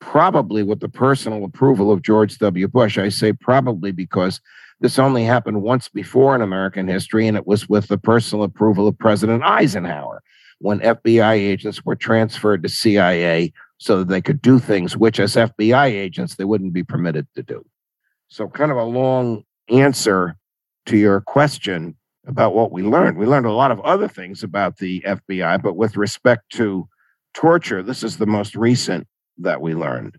[0.00, 2.66] probably with the personal approval of George W.
[2.66, 2.96] Bush.
[2.96, 4.40] I say probably because
[4.80, 8.88] this only happened once before in American history, and it was with the personal approval
[8.88, 10.22] of President Eisenhower
[10.58, 15.36] when FBI agents were transferred to CIA so that they could do things which, as
[15.36, 17.64] FBI agents, they wouldn't be permitted to do.
[18.28, 20.36] So, kind of a long answer
[20.86, 23.18] to your question about what we learned.
[23.18, 26.88] We learned a lot of other things about the FBI, but with respect to
[27.34, 29.06] torture, this is the most recent
[29.38, 30.18] that we learned.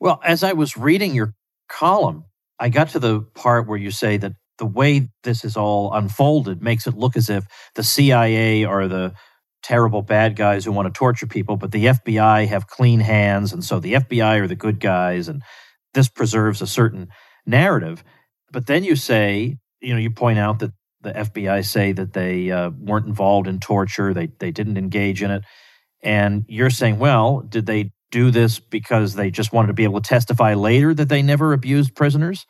[0.00, 1.34] Well, as I was reading your
[1.68, 2.24] column,
[2.58, 6.62] I got to the part where you say that the way this is all unfolded
[6.62, 9.14] makes it look as if the CIA are the
[9.62, 13.64] terrible bad guys who want to torture people, but the FBI have clean hands, and
[13.64, 15.42] so the FBI are the good guys, and
[15.94, 17.08] this preserves a certain
[17.46, 18.02] narrative.
[18.50, 20.72] But then you say, you know, you point out that
[21.02, 25.30] the FBI say that they uh, weren't involved in torture, they they didn't engage in
[25.30, 25.44] it,
[26.02, 30.00] and you're saying, well, did they do this because they just wanted to be able
[30.00, 32.46] to testify later that they never abused prisoners?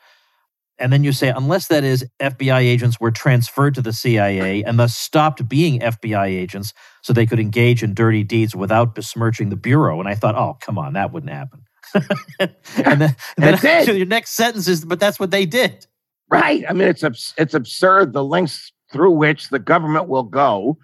[0.79, 4.79] And then you say, unless that is, FBI agents were transferred to the CIA and
[4.79, 9.57] thus stopped being FBI agents so they could engage in dirty deeds without besmirching the
[9.57, 9.99] Bureau.
[9.99, 11.65] And I thought, oh, come on, that wouldn't happen.
[12.39, 15.87] and then, and then your next sentence is, but that's what they did.
[16.31, 16.65] Right.
[16.69, 17.03] I mean, it's
[17.39, 20.79] it's absurd the lengths through which the government will go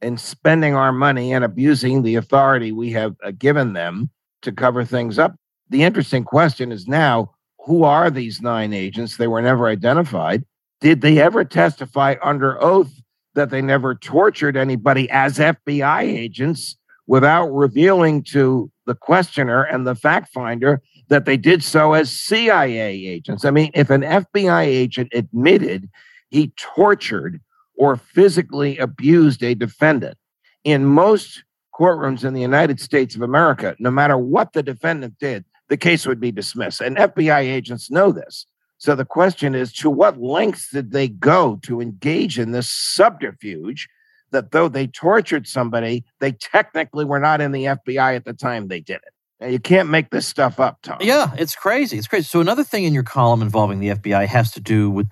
[0.00, 4.10] in spending our money and abusing the authority we have uh, given them
[4.42, 5.34] to cover things up.
[5.70, 7.32] The interesting question is now
[7.66, 9.16] who are these nine agents?
[9.16, 10.44] They were never identified.
[10.80, 12.92] Did they ever testify under oath
[13.34, 19.94] that they never tortured anybody as FBI agents without revealing to the questioner and the
[19.94, 23.44] fact finder that they did so as CIA agents?
[23.44, 25.88] I mean, if an FBI agent admitted
[26.30, 27.40] he tortured
[27.76, 30.18] or physically abused a defendant.
[30.64, 31.44] In most
[31.78, 36.06] courtrooms in the United States of America, no matter what the defendant did, the case
[36.06, 36.80] would be dismissed.
[36.80, 38.46] And FBI agents know this.
[38.78, 43.88] So the question is to what lengths did they go to engage in this subterfuge
[44.30, 48.68] that though they tortured somebody, they technically were not in the FBI at the time
[48.68, 49.12] they did it?
[49.40, 50.98] You can't make this stuff up, Tom.
[51.00, 51.96] Yeah, it's crazy.
[51.96, 52.24] It's crazy.
[52.24, 55.08] So another thing in your column involving the FBI has to do with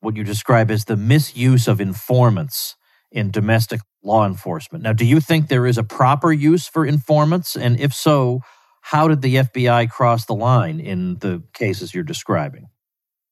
[0.00, 2.76] what you describe as the misuse of informants
[3.10, 4.84] in domestic law enforcement.
[4.84, 7.56] Now, do you think there is a proper use for informants?
[7.56, 8.40] And if so,
[8.82, 12.68] how did the FBI cross the line in the cases you're describing?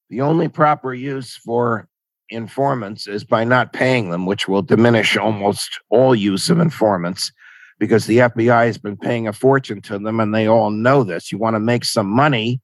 [0.09, 1.87] The only proper use for
[2.29, 7.31] informants is by not paying them, which will diminish almost all use of informants
[7.79, 11.31] because the FBI has been paying a fortune to them and they all know this.
[11.31, 12.61] You want to make some money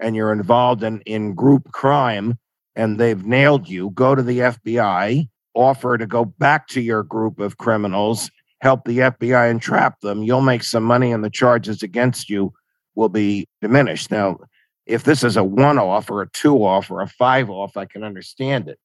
[0.00, 2.38] and you're involved in, in group crime
[2.74, 7.38] and they've nailed you, go to the FBI, offer to go back to your group
[7.38, 10.22] of criminals, help the FBI entrap them.
[10.22, 12.52] You'll make some money, and the charges against you
[12.94, 14.10] will be diminished.
[14.10, 14.38] Now,
[14.86, 17.84] if this is a one off or a two off or a five off, I
[17.84, 18.78] can understand it.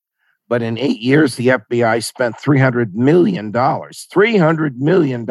[0.50, 5.28] But in eight years, the FBI spent $300 million, $300 million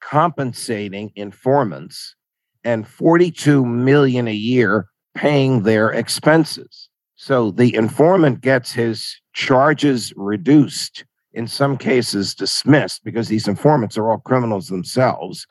[0.00, 2.16] compensating informants
[2.64, 6.88] and 42 million a year paying their expenses.
[7.16, 14.10] So the informant gets his charges reduced, in some cases dismissed, because these informants are
[14.10, 15.46] all criminals themselves,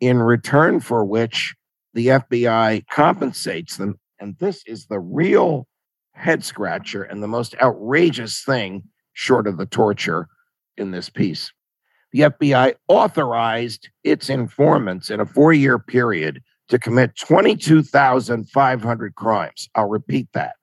[0.00, 1.54] in return for which
[1.94, 3.98] the FBI compensates them.
[4.18, 5.66] And this is the real
[6.14, 10.28] head scratcher and the most outrageous thing, short of the torture,
[10.76, 11.52] in this piece.
[12.12, 19.68] The FBI authorized its informants in a four year period to commit 22,500 crimes.
[19.74, 20.54] I'll repeat that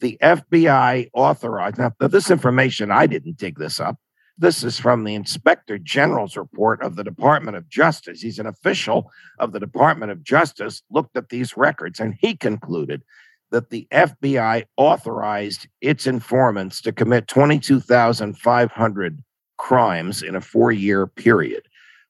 [0.00, 1.78] the FBI authorized.
[1.78, 3.96] Now, this information, I didn't dig this up.
[4.38, 8.20] This is from the Inspector General's report of the Department of Justice.
[8.20, 13.02] He's an official of the Department of Justice, looked at these records, and he concluded
[13.50, 19.22] that the FBI authorized its informants to commit 22,500
[19.58, 21.62] crimes in a four year period.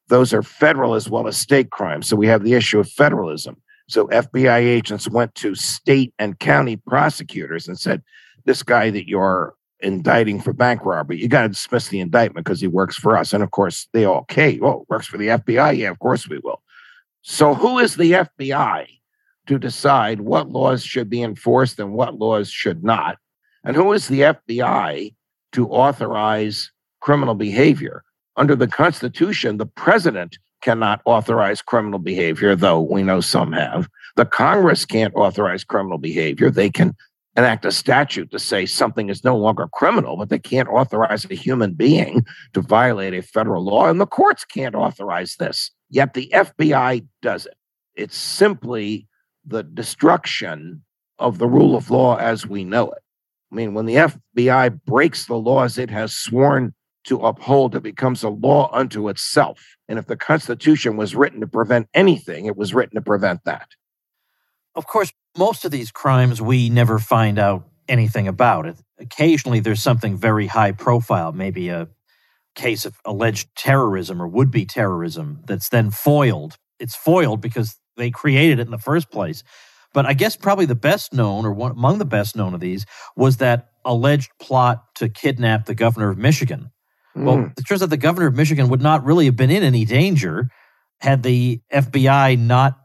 [0.09, 2.07] Those are federal as well as state crimes.
[2.07, 3.57] So we have the issue of federalism.
[3.89, 8.01] So FBI agents went to state and county prosecutors and said,
[8.45, 11.21] This guy that you're indicting for bank robbery.
[11.21, 13.33] You got to dismiss the indictment because he works for us.
[13.33, 15.77] And of course, they all, okay, oh, works for the FBI.
[15.77, 16.61] Yeah, of course we will.
[17.21, 18.87] So, who is the FBI
[19.47, 23.17] to decide what laws should be enforced and what laws should not?
[23.63, 25.13] And who is the FBI
[25.53, 28.03] to authorize criminal behavior?
[28.35, 33.87] Under the Constitution, the president cannot authorize criminal behavior, though we know some have.
[34.15, 36.49] The Congress can't authorize criminal behavior.
[36.49, 36.95] They can
[37.35, 41.35] enact a statute to say something is no longer criminal, but they can't authorize a
[41.35, 45.71] human being to violate a federal law, and the courts can't authorize this.
[45.89, 47.55] Yet the FBI does it.
[47.95, 49.07] It's simply
[49.47, 50.83] the destruction
[51.19, 53.01] of the rule of law as we know it.
[53.51, 56.73] I mean, when the FBI breaks the laws it has sworn
[57.05, 59.77] to uphold, it becomes a law unto itself.
[59.87, 63.69] And if the Constitution was written to prevent anything, it was written to prevent that.
[64.75, 68.65] Of course, most of these crimes we never find out anything about.
[68.65, 68.77] It.
[68.99, 71.87] Occasionally, there's something very high profile, maybe a
[72.55, 76.57] case of alleged terrorism or would be terrorism that's then foiled.
[76.79, 79.43] It's foiled because they created it in the first place.
[79.93, 82.85] But I guess probably the best known, or one among the best known of these,
[83.15, 86.71] was that alleged plot to kidnap the governor of Michigan.
[87.15, 87.23] Mm.
[87.23, 87.47] Well, hmm.
[87.57, 90.49] it turns out the governor of Michigan would not really have been in any danger
[90.99, 92.77] had the FBI not.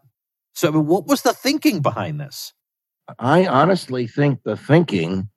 [0.54, 2.52] So, what was the thinking behind this?
[3.18, 5.28] I honestly think the thinking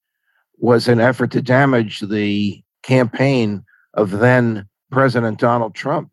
[0.57, 6.09] was an effort to damage the campaign of then President Donald Trump.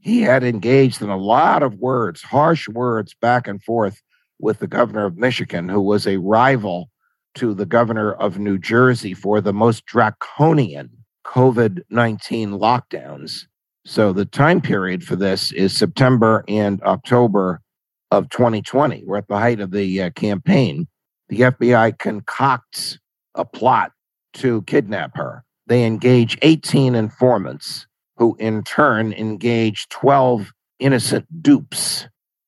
[0.00, 4.00] He had engaged in a lot of words, harsh words back and forth
[4.38, 6.90] with the governor of Michigan, who was a rival
[7.34, 10.90] to the governor of New Jersey for the most draconian
[11.26, 13.46] COVID 19 lockdowns.
[13.84, 17.60] So the time period for this is September and October
[18.10, 19.04] of 2020.
[19.04, 20.86] We're at the height of the uh, campaign.
[21.28, 22.98] The FBI concocts
[23.34, 23.92] a plot
[24.34, 25.44] to kidnap her.
[25.66, 27.86] They engage 18 informants
[28.18, 32.06] who, in turn, engage 12 innocent dupes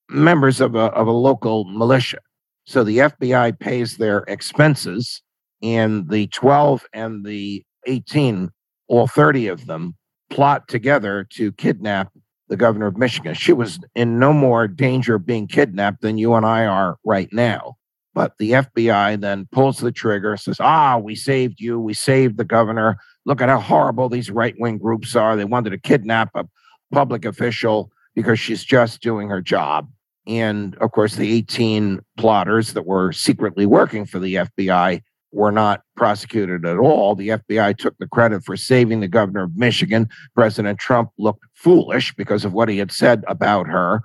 [0.09, 2.19] members of a, of a local militia.
[2.65, 5.21] So the FBI pays their expenses,
[5.63, 8.49] and the 12 and the 18,
[8.87, 9.95] all 30 of them,
[10.29, 12.11] plot together to kidnap
[12.49, 13.33] the governor of Michigan.
[13.33, 17.29] She was in no more danger of being kidnapped than you and I are right
[17.31, 17.77] now.
[18.13, 21.79] But the FBI then pulls the trigger, says, Ah, we saved you.
[21.79, 22.97] We saved the governor.
[23.25, 25.35] Look at how horrible these right wing groups are.
[25.35, 26.45] They wanted to kidnap a
[26.91, 29.89] public official because she's just doing her job.
[30.27, 35.81] And of course, the 18 plotters that were secretly working for the FBI were not
[35.95, 37.15] prosecuted at all.
[37.15, 40.09] The FBI took the credit for saving the governor of Michigan.
[40.35, 44.01] President Trump looked foolish because of what he had said about her.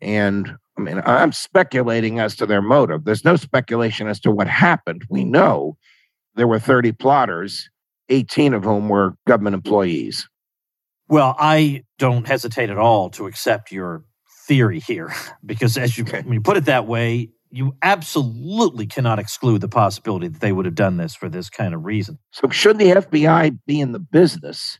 [0.00, 3.04] And I mean, I'm speculating as to their motive.
[3.04, 5.04] There's no speculation as to what happened.
[5.10, 5.76] We know
[6.36, 7.68] there were 30 plotters,
[8.10, 10.28] 18 of whom were government employees.
[11.08, 14.04] Well, I don't hesitate at all to accept your
[14.46, 15.12] theory here
[15.46, 20.28] because as you, when you put it that way, you absolutely cannot exclude the possibility
[20.28, 22.18] that they would have done this for this kind of reason.
[22.30, 24.78] So, should the FBI be in the business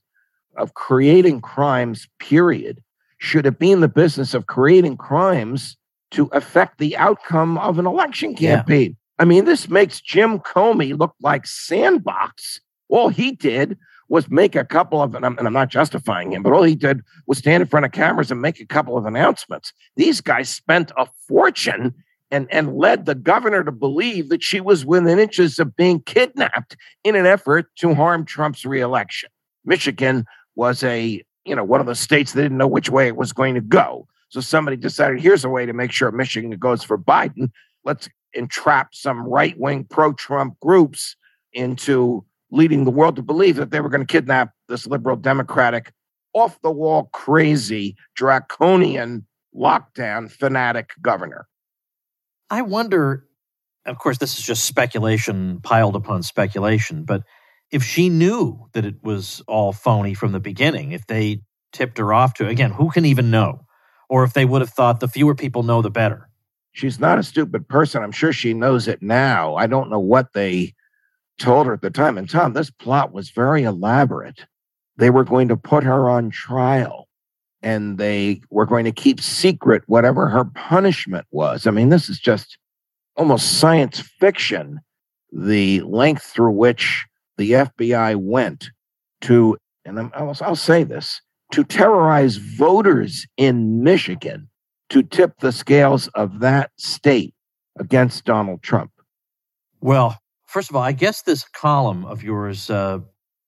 [0.56, 2.80] of creating crimes, period?
[3.18, 5.76] Should it be in the business of creating crimes
[6.12, 8.90] to affect the outcome of an election campaign?
[8.90, 9.22] Yeah.
[9.22, 12.60] I mean, this makes Jim Comey look like Sandbox.
[12.90, 16.42] All he did was make a couple of, and I'm, and I'm, not justifying him,
[16.42, 19.06] but all he did was stand in front of cameras and make a couple of
[19.06, 19.72] announcements.
[19.96, 21.94] These guys spent a fortune
[22.32, 26.76] and, and led the governor to believe that she was within inches of being kidnapped
[27.04, 29.30] in an effort to harm Trump's reelection.
[29.64, 30.24] Michigan
[30.56, 33.32] was a, you know, one of the states that didn't know which way it was
[33.32, 34.06] going to go.
[34.28, 37.50] So somebody decided here's a way to make sure Michigan goes for Biden.
[37.84, 41.16] Let's entrap some right wing pro Trump groups
[41.52, 45.92] into leading the world to believe that they were going to kidnap this liberal democratic
[46.32, 51.46] off the wall crazy draconian lockdown fanatic governor.
[52.50, 53.26] I wonder
[53.86, 57.22] of course this is just speculation piled upon speculation but
[57.72, 61.40] if she knew that it was all phony from the beginning if they
[61.72, 63.64] tipped her off to again who can even know?
[64.08, 66.28] Or if they would have thought the fewer people know the better?
[66.72, 68.02] She's not a stupid person.
[68.02, 69.54] I'm sure she knows it now.
[69.54, 70.74] I don't know what they
[71.40, 74.46] told her at the time, and Tom, this plot was very elaborate.
[74.96, 77.08] They were going to put her on trial
[77.62, 81.66] and they were going to keep secret whatever her punishment was.
[81.66, 82.58] I mean, this is just
[83.16, 84.80] almost science fiction,
[85.32, 88.70] the length through which the FBI went
[89.22, 91.20] to, and I'll, I'll say this,
[91.52, 94.48] to terrorize voters in Michigan
[94.90, 97.34] to tip the scales of that state
[97.78, 98.90] against Donald Trump.
[99.80, 100.19] Well,
[100.50, 102.98] first of all, I guess this column of yours, uh,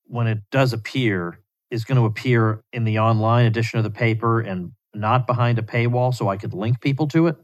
[0.05, 1.39] when it does appear,
[1.69, 5.63] is going to appear in the online edition of the paper and not behind a
[5.63, 7.35] paywall, so I could link people to it.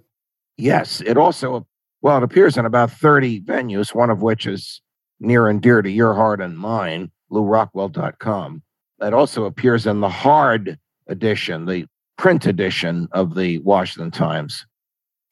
[0.57, 1.67] Yes, it also
[2.01, 4.81] well, it appears in about 30 venues, one of which is
[5.19, 8.63] near and dear to your heart and mine, lewrockwell.com.
[9.01, 11.87] It also appears in the hard edition, the
[12.17, 14.65] print edition of the Washington Times.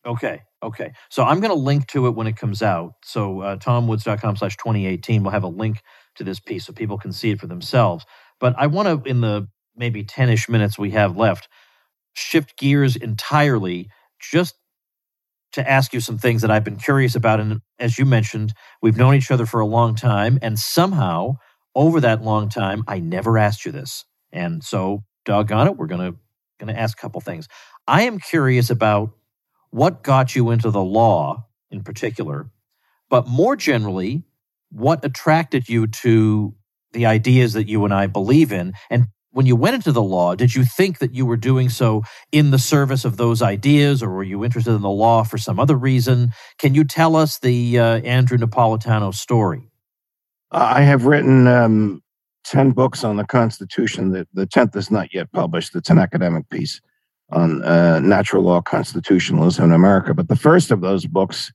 [0.06, 0.42] Okay.
[0.64, 0.92] Okay.
[1.10, 2.94] So I'm going to link to it when it comes out.
[3.04, 5.82] So uh, tomwoods.com slash 2018 will have a link
[6.16, 8.06] to this piece so people can see it for themselves.
[8.40, 11.48] But I want to, in the maybe 10 ish minutes we have left,
[12.16, 13.90] shift gears entirely
[14.20, 14.56] just
[15.54, 17.40] to ask you some things that I've been curious about.
[17.40, 20.40] And as you mentioned, we've known each other for a long time.
[20.42, 21.38] And somehow,
[21.76, 24.06] over that long time, I never asked you this.
[24.32, 26.20] And so, doggone it, we're going to
[26.60, 27.48] going to ask a couple things.
[27.88, 29.12] I am curious about
[29.70, 32.50] what got you into the law in particular,
[33.10, 34.24] but more generally,
[34.72, 36.54] what attracted you to
[36.94, 38.74] the ideas that you and I believe in?
[38.90, 42.04] And when you went into the law, did you think that you were doing so
[42.32, 45.60] in the service of those ideas, or were you interested in the law for some
[45.60, 46.32] other reason?
[46.58, 49.70] Can you tell us the uh, Andrew Napolitano story?
[50.52, 52.02] I have written um,
[52.46, 54.12] 10 books on the Constitution.
[54.12, 56.82] The, the 10th is not yet published, it's an academic piece
[57.30, 60.14] on uh, natural law constitutionalism in America.
[60.14, 61.52] But the first of those books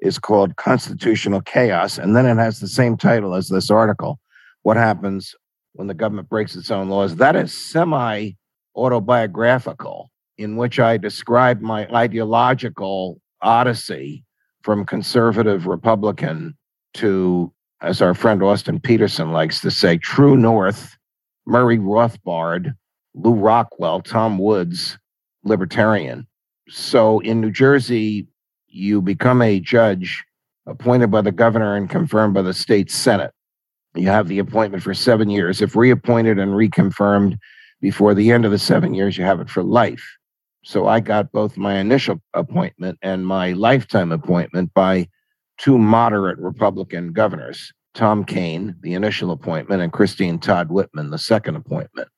[0.00, 4.20] is called Constitutional Chaos, and then it has the same title as this article
[4.62, 5.34] What Happens
[5.72, 7.16] When the Government Breaks Its Own Laws.
[7.16, 8.32] That is semi
[8.76, 14.22] autobiographical, in which I describe my ideological odyssey
[14.62, 16.56] from conservative Republican
[16.94, 20.96] to, as our friend Austin Petersen likes to say, true north,
[21.46, 22.74] Murray Rothbard,
[23.14, 24.98] Lew Rockwell, Tom Woods,
[25.46, 26.26] libertarian.
[26.68, 28.26] So in New Jersey,
[28.68, 30.24] you become a judge
[30.66, 33.32] appointed by the governor and confirmed by the state senate.
[33.94, 35.62] You have the appointment for seven years.
[35.62, 37.38] If reappointed and reconfirmed
[37.80, 40.04] before the end of the seven years, you have it for life.
[40.64, 45.08] So I got both my initial appointment and my lifetime appointment by
[45.58, 51.56] two moderate Republican governors, Tom Kean, the initial appointment, and Christine Todd Whitman, the second
[51.56, 52.08] appointment.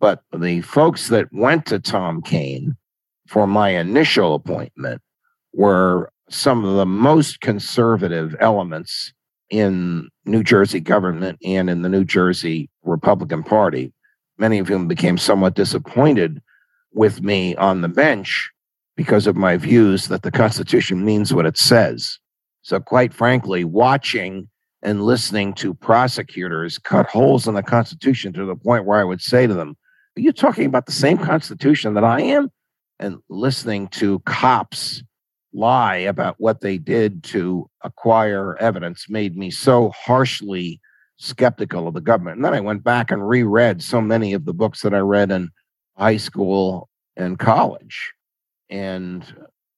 [0.00, 2.76] But the folks that went to Tom Kean
[3.26, 5.00] for my initial appointment
[5.52, 9.12] were some of the most conservative elements
[9.50, 13.92] in New Jersey government and in the New Jersey Republican Party,
[14.38, 16.42] many of whom became somewhat disappointed
[16.92, 18.50] with me on the bench
[18.96, 22.18] because of my views that the Constitution means what it says.
[22.62, 24.48] So, quite frankly, watching
[24.82, 29.20] and listening to prosecutors cut holes in the Constitution to the point where I would
[29.20, 29.76] say to them,
[30.16, 32.50] Are you talking about the same Constitution that I am?
[33.00, 35.02] And listening to cops
[35.52, 40.80] lie about what they did to acquire evidence made me so harshly
[41.16, 42.36] skeptical of the government.
[42.36, 45.30] And then I went back and reread so many of the books that I read
[45.30, 45.50] in
[45.96, 48.12] high school and college.
[48.70, 49.24] And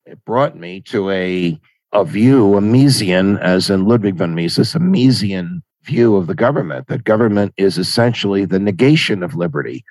[0.04, 1.58] it brought me to a,
[1.92, 6.88] a view, a Misesian, as in Ludwig von Mises, a Misesian view of the government,
[6.88, 9.84] that government is essentially the negation of liberty,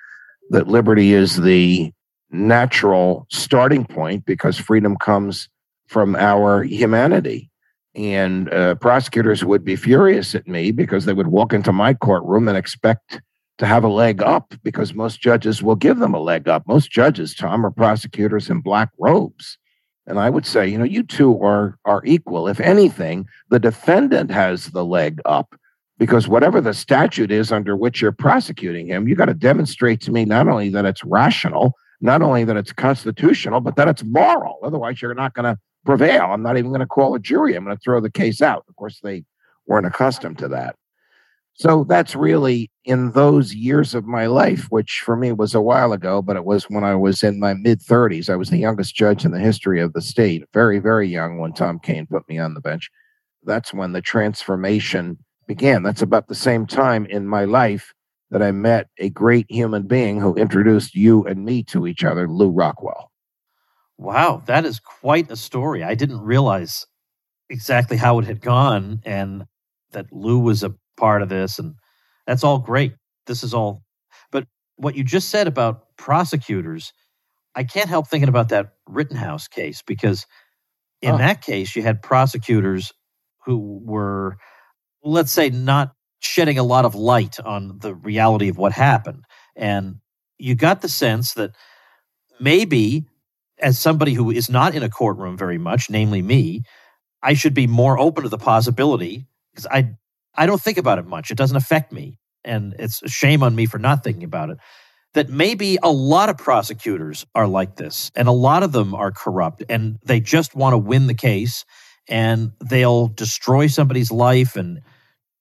[0.50, 1.92] that liberty is the
[2.30, 5.48] natural starting point because freedom comes
[5.86, 7.50] from our humanity.
[7.94, 12.46] And uh, prosecutors would be furious at me because they would walk into my courtroom
[12.48, 13.20] and expect
[13.58, 16.66] to have a leg up because most judges will give them a leg up.
[16.66, 19.56] Most judges, Tom, are prosecutors in black robes.
[20.06, 22.48] And I would say, you know, you two are are equal.
[22.48, 25.58] If anything, the defendant has the leg up
[25.98, 30.12] because whatever the statute is under which you're prosecuting him, you got to demonstrate to
[30.12, 34.58] me not only that it's rational, not only that it's constitutional, but that it's moral.
[34.62, 36.24] Otherwise, you're not going to prevail.
[36.24, 37.54] I'm not even going to call a jury.
[37.54, 38.64] I'm going to throw the case out.
[38.68, 39.24] Of course, they
[39.66, 40.76] weren't accustomed to that.
[41.58, 45.94] So that's really in those years of my life, which for me was a while
[45.94, 48.28] ago, but it was when I was in my mid 30s.
[48.28, 51.54] I was the youngest judge in the history of the state, very, very young when
[51.54, 52.90] Tom Kean put me on the bench.
[53.42, 55.82] That's when the transformation began.
[55.82, 57.92] That's about the same time in my life
[58.30, 62.28] that I met a great human being who introduced you and me to each other,
[62.28, 63.10] Lew Rockwell.
[63.98, 65.82] Wow, that is quite a story.
[65.82, 66.86] I didn't realize
[67.48, 69.46] exactly how it had gone and
[69.92, 71.58] that Lew was a part of this.
[71.58, 71.74] And
[72.26, 72.94] that's all great.
[73.26, 73.82] This is all.
[74.32, 76.92] But what you just said about prosecutors,
[77.54, 80.26] I can't help thinking about that Rittenhouse case because
[81.00, 81.18] in oh.
[81.18, 82.92] that case, you had prosecutors
[83.44, 84.38] who were,
[85.06, 89.24] let's say, not shedding a lot of light on the reality of what happened.
[89.54, 89.96] And
[90.38, 91.52] you got the sense that
[92.40, 93.06] maybe
[93.58, 96.62] as somebody who is not in a courtroom very much, namely me,
[97.22, 99.94] I should be more open to the possibility because I
[100.34, 101.30] I don't think about it much.
[101.30, 104.58] It doesn't affect me, and it's a shame on me for not thinking about it.
[105.14, 109.10] That maybe a lot of prosecutors are like this, and a lot of them are
[109.10, 111.64] corrupt, and they just want to win the case,
[112.06, 114.82] and they'll destroy somebody's life and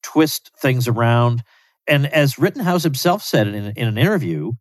[0.06, 1.44] twist things around.
[1.88, 4.52] And as Rittenhouse himself said in, in an interview,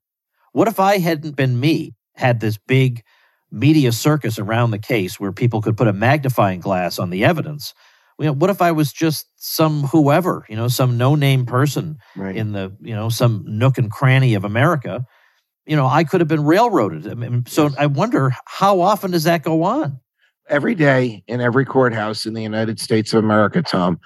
[0.52, 3.02] what if I hadn't been me, had this big
[3.50, 7.74] media circus around the case where people could put a magnifying glass on the evidence?
[8.18, 12.36] You know, what if I was just some whoever, you know, some no-name person Right.
[12.36, 15.04] in the, you know, some nook and cranny of America?
[15.66, 17.08] You know, I could have been railroaded.
[17.10, 20.00] I mean, so I wonder how often does that go on?
[20.50, 23.98] every day in every courthouse in the United States of America, Tom.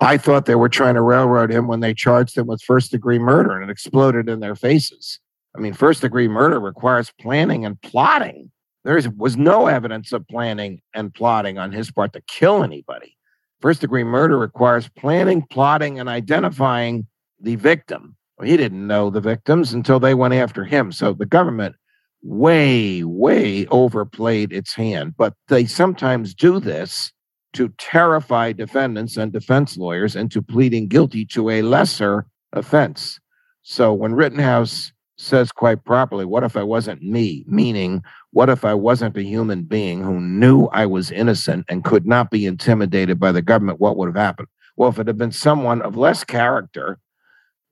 [0.00, 3.18] I thought they were trying to railroad him when they charged him with first degree
[3.18, 5.20] murder and it exploded in their faces.
[5.56, 8.50] I mean, first degree murder requires planning and plotting.
[8.84, 13.16] There was no evidence of planning and plotting on his part to kill anybody.
[13.60, 17.06] First degree murder requires planning, plotting, and identifying
[17.40, 18.16] the victim.
[18.36, 20.92] Well, he didn't know the victims until they went after him.
[20.92, 21.76] So the government
[22.22, 25.14] way, way overplayed its hand.
[25.16, 27.12] But they sometimes do this
[27.54, 33.18] to terrify defendants and defense lawyers into pleading guilty to a lesser offense.
[33.62, 37.44] So when Rittenhouse says quite properly, What if I wasn't me?
[37.46, 38.02] Meaning,
[38.32, 42.30] what if I wasn't a human being who knew I was innocent and could not
[42.30, 43.80] be intimidated by the government?
[43.80, 44.48] What would have happened?
[44.76, 46.98] Well, if it had been someone of less character,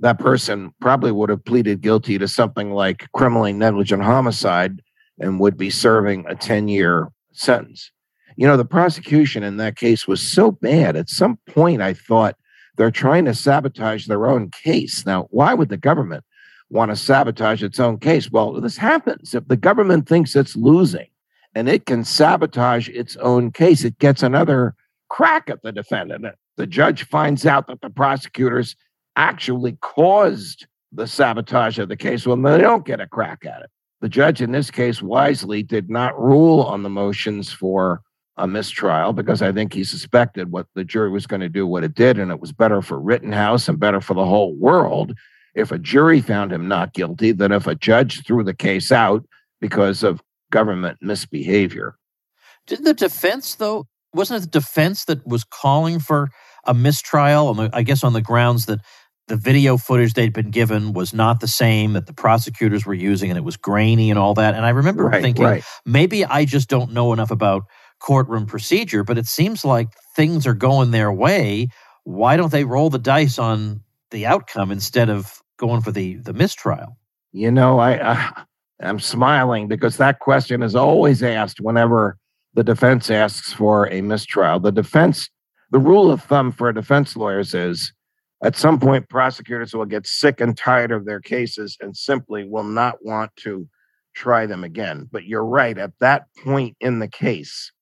[0.01, 4.80] that person probably would have pleaded guilty to something like criminally negligent homicide
[5.18, 7.91] and would be serving a 10 year sentence.
[8.37, 10.97] You know, the prosecution in that case was so bad.
[10.97, 12.37] At some point, I thought
[12.76, 15.05] they're trying to sabotage their own case.
[15.05, 16.24] Now, why would the government
[16.70, 18.30] want to sabotage its own case?
[18.30, 19.35] Well, this happens.
[19.35, 21.09] If the government thinks it's losing
[21.55, 24.74] and it can sabotage its own case, it gets another
[25.09, 26.24] crack at the defendant.
[26.57, 28.74] The judge finds out that the prosecutors
[29.16, 33.70] actually caused the sabotage of the case, well, they don't get a crack at it.
[34.01, 38.03] The judge in this case wisely did not rule on the motions for
[38.37, 41.85] a mistrial because I think he suspected what the jury was going to do, what
[41.85, 45.14] it did, and it was better for Rittenhouse and better for the whole world
[45.55, 49.22] if a jury found him not guilty than if a judge threw the case out
[49.61, 51.95] because of government misbehavior.
[52.66, 56.30] Didn't the defense, though, wasn't it the defense that was calling for
[56.66, 57.49] a mistrial?
[57.49, 58.80] On the, I guess on the grounds that
[59.28, 63.30] the video footage they'd been given was not the same that the prosecutors were using
[63.30, 64.55] and it was grainy and all that.
[64.55, 65.64] And I remember Right, thinking, right.
[65.87, 67.64] maybe I just don't know enough about
[68.03, 71.68] courtroom procedure, but it seems like things are going their way.
[72.05, 73.80] Why don't they roll the dice on
[74.11, 76.98] the outcome instead of going for the, the mistrial?
[77.32, 78.44] You know, I, I
[78.82, 82.18] I'm smiling because that question is always asked whenever
[82.55, 84.61] the defense asks for a mistrial.
[84.61, 85.30] The defense,
[85.70, 87.92] the rule of thumb for defense lawyers is
[88.42, 92.64] at some point prosecutors will get sick and tired of their cases and simply will
[92.64, 93.68] not want to
[94.14, 95.09] try them again.
[95.11, 97.72] But you're right, at that point in the case,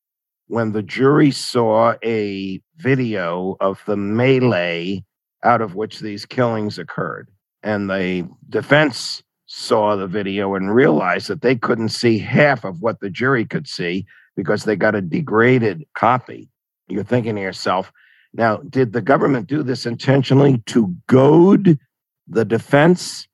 [0.50, 5.04] when the jury saw a video of the melee
[5.44, 7.28] out of which these killings occurred,
[7.62, 12.98] and the defense saw the video and realized that they couldn't see half of what
[12.98, 14.04] the jury could see
[14.36, 16.48] because they got a degraded copy.
[16.88, 17.92] You're thinking to yourself,
[18.32, 21.78] now, did the government do this intentionally to goad
[22.26, 23.28] the defense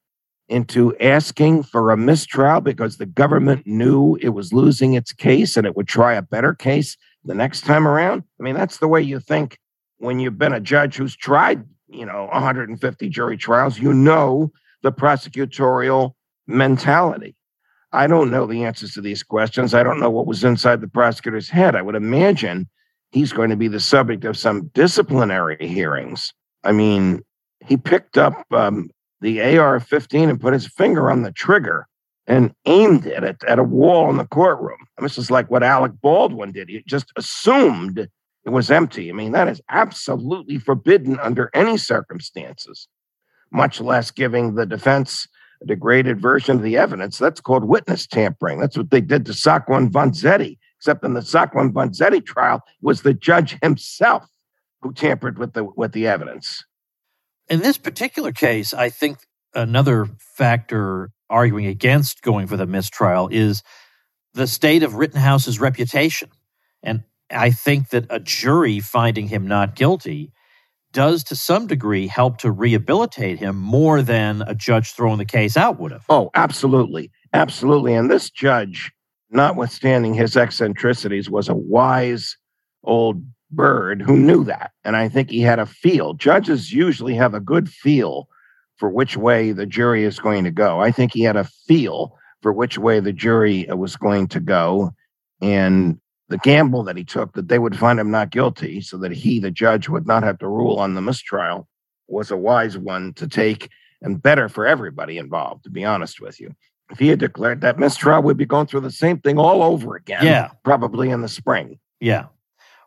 [0.48, 5.66] into asking for a mistrial because the government knew it was losing its case and
[5.66, 8.22] it would try a better case the next time around?
[8.38, 9.58] I mean, that's the way you think
[9.98, 13.78] when you've been a judge who's tried, you know, 150 jury trials.
[13.78, 16.12] You know the prosecutorial
[16.46, 17.34] mentality.
[17.92, 19.74] I don't know the answers to these questions.
[19.74, 21.74] I don't know what was inside the prosecutor's head.
[21.74, 22.68] I would imagine
[23.10, 26.32] he's going to be the subject of some disciplinary hearings.
[26.64, 27.22] I mean,
[27.64, 28.90] he picked up um,
[29.20, 31.86] the AR 15 and put his finger on the trigger
[32.26, 34.78] and aimed it at, at a wall in the courtroom.
[34.96, 36.68] And this is like what Alec Baldwin did.
[36.68, 39.10] He just assumed it was empty.
[39.10, 42.88] I mean, that is absolutely forbidden under any circumstances,
[43.52, 45.26] much less giving the defense
[45.62, 47.18] a degraded version of the evidence.
[47.18, 48.60] That's called witness tampering.
[48.60, 52.62] That's what they did to Sacco and Vanzetti, except in the Sacco and Vanzetti trial
[52.82, 54.24] was the judge himself
[54.82, 56.64] who tampered with the with the evidence.
[57.48, 59.18] In this particular case, I think
[59.54, 63.62] another factor arguing against going for the mistrial is
[64.34, 66.28] the state of Rittenhouse's reputation.
[66.82, 70.32] And I think that a jury finding him not guilty
[70.92, 75.56] does to some degree help to rehabilitate him more than a judge throwing the case
[75.56, 76.04] out would have.
[76.08, 77.10] Oh, absolutely.
[77.32, 77.94] Absolutely.
[77.94, 78.92] And this judge,
[79.30, 82.36] notwithstanding his eccentricities, was a wise
[82.84, 84.72] old bird who knew that.
[84.84, 86.14] And I think he had a feel.
[86.14, 88.28] Judges usually have a good feel
[88.76, 90.80] for which way the jury is going to go.
[90.80, 94.92] I think he had a feel for which way the jury was going to go.
[95.40, 99.12] And the gamble that he took that they would find him not guilty so that
[99.12, 101.68] he, the judge, would not have to rule on the mistrial
[102.08, 103.70] was a wise one to take
[104.02, 106.54] and better for everybody involved, to be honest with you.
[106.90, 109.96] If he had declared that mistrial, we'd be going through the same thing all over
[109.96, 110.24] again.
[110.24, 110.50] Yeah.
[110.62, 111.78] Probably in the spring.
[112.00, 112.26] Yeah.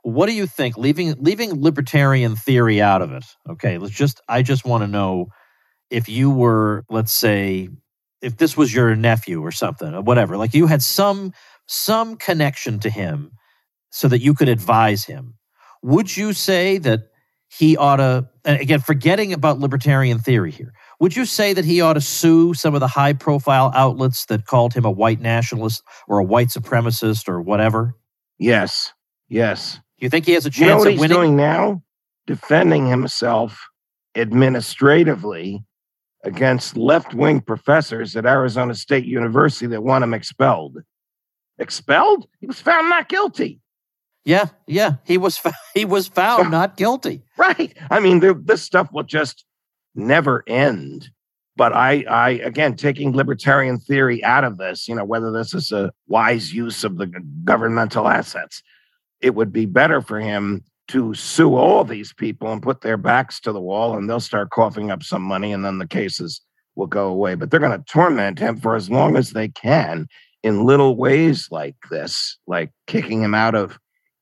[0.04, 0.78] What do you think?
[0.78, 3.26] Leaving leaving libertarian theory out of it.
[3.50, 5.28] Okay, let's just I just want to know
[5.90, 7.70] if you were, let's say,
[8.22, 11.34] if this was your nephew or something, or whatever, like you had some
[11.68, 13.32] some connection to him
[13.92, 15.36] so that you could advise him.
[15.84, 17.02] Would you say that
[17.50, 21.82] he ought to and again forgetting about libertarian theory here would you say that he
[21.82, 25.82] ought to sue some of the high profile outlets that called him a white nationalist
[26.08, 27.96] or a white supremacist or whatever
[28.40, 28.94] Yes.
[29.28, 29.80] Yes.
[30.02, 31.84] You think he has a You know chance what of he's winning doing now?
[32.28, 33.68] Defending himself
[34.16, 35.64] administratively
[36.24, 40.80] against left wing professors at Arizona State University that want him expelled.
[41.58, 42.28] Expelled?
[42.40, 43.60] He was found not guilty.
[44.26, 45.40] yeah yeah he was
[45.74, 47.74] he was found not guilty Right.
[47.90, 49.46] I mean, this stuff will just
[49.96, 51.10] never end.
[51.56, 55.72] But I, I, again, taking libertarian theory out of this, you know, whether this is
[55.72, 57.08] a wise use of the
[57.46, 58.62] governmental assets,
[59.22, 63.40] it would be better for him to sue all these people and put their backs
[63.40, 66.42] to the wall and they'll start coughing up some money and then the cases
[66.76, 67.36] will go away.
[67.36, 70.08] But they're going to torment him for as long as they can
[70.42, 73.78] in little ways like this, like kicking him out of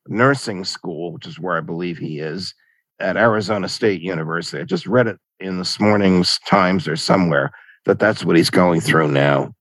[0.08, 2.54] nursing school, which is where I believe he is
[3.00, 4.60] at Arizona State University.
[4.60, 7.52] I just read it in this morning's Times or somewhere
[7.84, 9.54] that that's what he's going through now.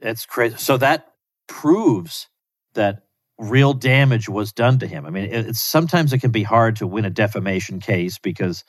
[0.00, 0.56] It's crazy.
[0.56, 1.12] So that
[1.46, 2.28] proves
[2.74, 3.04] that
[3.40, 5.06] real damage was done to him.
[5.06, 8.62] I mean, it, it's sometimes it can be hard to win a defamation case because,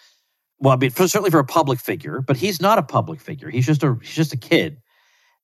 [0.60, 3.50] well, I mean, for, certainly for a public figure, but he's not a public figure.
[3.50, 4.78] He's just a he's just a kid.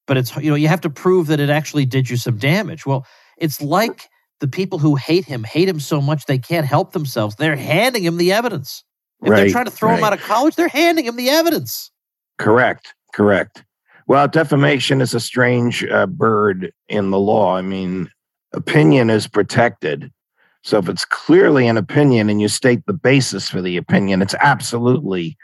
[0.07, 2.85] But it's you know you have to prove that it actually did you some damage.
[2.85, 3.05] Well,
[3.37, 4.07] it's like
[4.39, 7.35] the people who hate him hate him so much they can't help themselves.
[7.35, 8.83] They're handing him the evidence.
[9.21, 11.91] If they're trying to throw him out of college, they're handing him the evidence.
[12.37, 12.93] Correct.
[13.13, 13.65] Correct.
[14.05, 17.55] Well, defamation is a strange uh, bird in the law.
[17.55, 18.09] I mean,
[18.53, 20.11] opinion is protected.
[20.63, 24.35] So if it's clearly an opinion and you state the basis for the opinion, it's
[24.35, 25.37] absolutely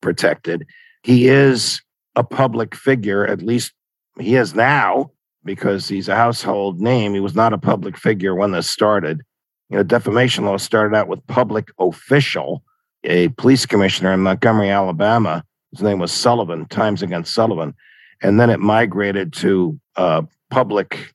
[0.00, 0.66] protected.
[1.02, 1.82] He is
[2.16, 3.72] a public figure, at least
[4.18, 5.10] he is now
[5.44, 7.14] because he's a household name.
[7.14, 9.22] He was not a public figure when this started.
[9.68, 12.62] You know, defamation law started out with public official,
[13.04, 15.44] a police commissioner in Montgomery, Alabama.
[15.70, 17.74] His name was Sullivan, Times Against Sullivan.
[18.22, 21.14] And then it migrated to uh, public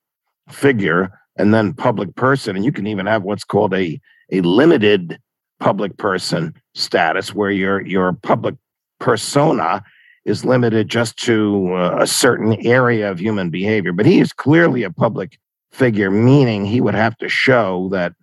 [0.50, 2.56] figure and then public person.
[2.56, 4.00] And you can even have what's called a,
[4.32, 5.20] a limited
[5.60, 8.56] public person status where your, your public
[9.00, 9.84] persona
[10.26, 13.94] is limited just to uh, a certain area of human behavior.
[13.94, 15.38] But he is clearly a public
[15.72, 18.14] figure, meaning he would have to show that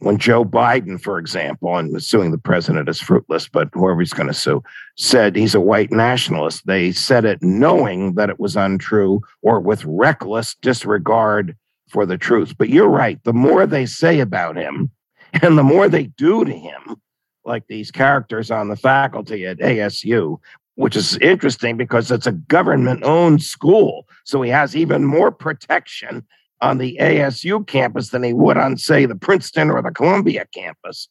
[0.00, 4.28] when Joe Biden, for example, and suing the president is fruitless, but whoever he's going
[4.28, 4.62] to sue,
[4.96, 9.84] said he's a white nationalist, they said it knowing that it was untrue or with
[9.84, 11.56] reckless disregard
[11.90, 12.56] for the truth.
[12.56, 13.22] But you're right.
[13.24, 14.90] The more they say about him
[15.42, 16.96] and the more they do to him,
[17.44, 20.38] like these characters on the faculty at ASU,
[20.74, 24.06] which is interesting because it's a government owned school.
[24.24, 26.26] So he has even more protection
[26.60, 31.08] on the ASU campus than he would on, say, the Princeton or the Columbia campus.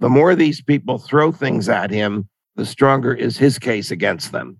[0.00, 4.58] The more these people throw things at him, the stronger is his case against them.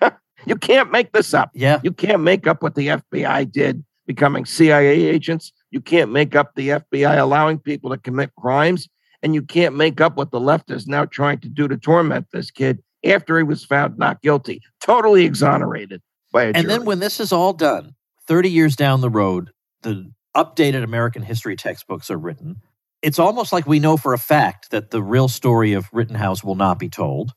[0.46, 1.50] you can't make this up.
[1.54, 1.80] Yeah.
[1.82, 5.52] You can't make up what the FBI did becoming CIA agents.
[5.70, 8.88] You can't make up the FBI allowing people to commit crimes.
[9.22, 12.28] And you can't make up what the left is now trying to do to torment
[12.32, 16.00] this kid after he was found not guilty, totally exonerated
[16.32, 16.66] by a And jury.
[16.66, 17.94] then when this is all done,
[18.26, 19.50] 30 years down the road,
[19.82, 22.56] the updated American history textbooks are written.
[23.02, 26.54] It's almost like we know for a fact that the real story of Rittenhouse will
[26.56, 27.32] not be told.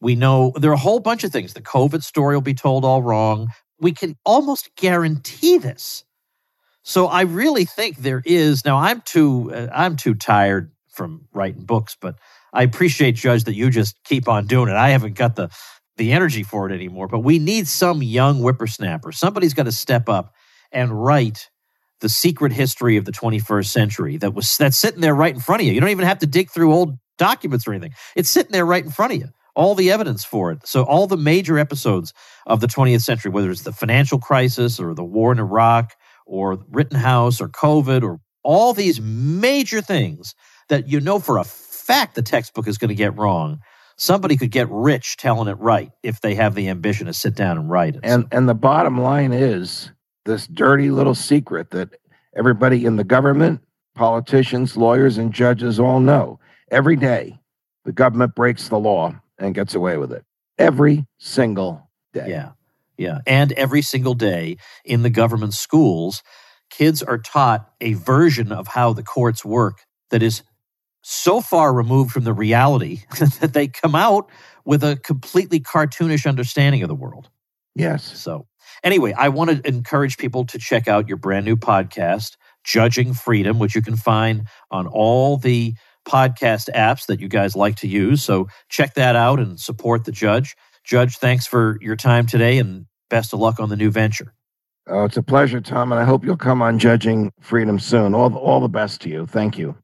[0.00, 1.54] We know there are a whole bunch of things.
[1.54, 3.48] The COVID story will be told all wrong.
[3.82, 6.04] We can almost guarantee this.
[6.84, 8.78] So I really think there is now.
[8.78, 12.16] I'm too uh, I'm too tired from writing books, but
[12.52, 14.76] I appreciate Judge that you just keep on doing it.
[14.76, 15.50] I haven't got the
[15.96, 17.08] the energy for it anymore.
[17.08, 19.12] But we need some young whippersnapper.
[19.12, 20.34] Somebody's got to step up
[20.72, 21.50] and write
[22.00, 25.62] the secret history of the 21st century that was that's sitting there right in front
[25.62, 25.72] of you.
[25.72, 27.94] You don't even have to dig through old documents or anything.
[28.16, 29.28] It's sitting there right in front of you.
[29.54, 30.66] All the evidence for it.
[30.66, 32.12] So all the major episodes
[32.46, 35.94] of the 20th century, whether it's the financial crisis or the war in Iraq
[36.26, 40.34] or Rittenhouse or COVID or all these major things
[40.68, 43.60] that you know for a fact the textbook is going to get wrong,
[43.96, 47.58] somebody could get rich telling it right if they have the ambition to sit down
[47.58, 48.00] and write it.
[48.02, 49.90] And and the bottom line is
[50.24, 51.90] this dirty little secret that
[52.36, 53.60] everybody in the government,
[53.94, 56.38] politicians, lawyers, and judges all know.
[56.70, 57.38] Every day,
[57.84, 60.24] the government breaks the law and gets away with it.
[60.58, 62.26] Every single day.
[62.28, 62.52] Yeah.
[62.96, 63.18] Yeah.
[63.26, 66.22] And every single day in the government schools,
[66.70, 70.42] kids are taught a version of how the courts work that is
[71.02, 73.00] so far removed from the reality
[73.40, 74.30] that they come out
[74.64, 77.28] with a completely cartoonish understanding of the world.
[77.74, 78.18] Yes.
[78.18, 78.46] So,
[78.84, 83.58] anyway, I want to encourage people to check out your brand new podcast, Judging Freedom,
[83.58, 85.74] which you can find on all the
[86.06, 88.22] podcast apps that you guys like to use.
[88.22, 90.56] So, check that out and support the judge.
[90.84, 94.34] Judge, thanks for your time today and best of luck on the new venture.
[94.88, 98.14] Oh, it's a pleasure, Tom, and I hope you'll come on Judging Freedom soon.
[98.14, 99.26] All, all the best to you.
[99.26, 99.76] Thank you.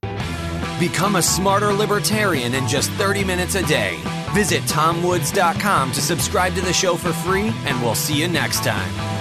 [0.81, 3.99] Become a smarter libertarian in just 30 minutes a day.
[4.33, 9.18] Visit tomwoods.com to subscribe to the show for free, and we'll see you next time.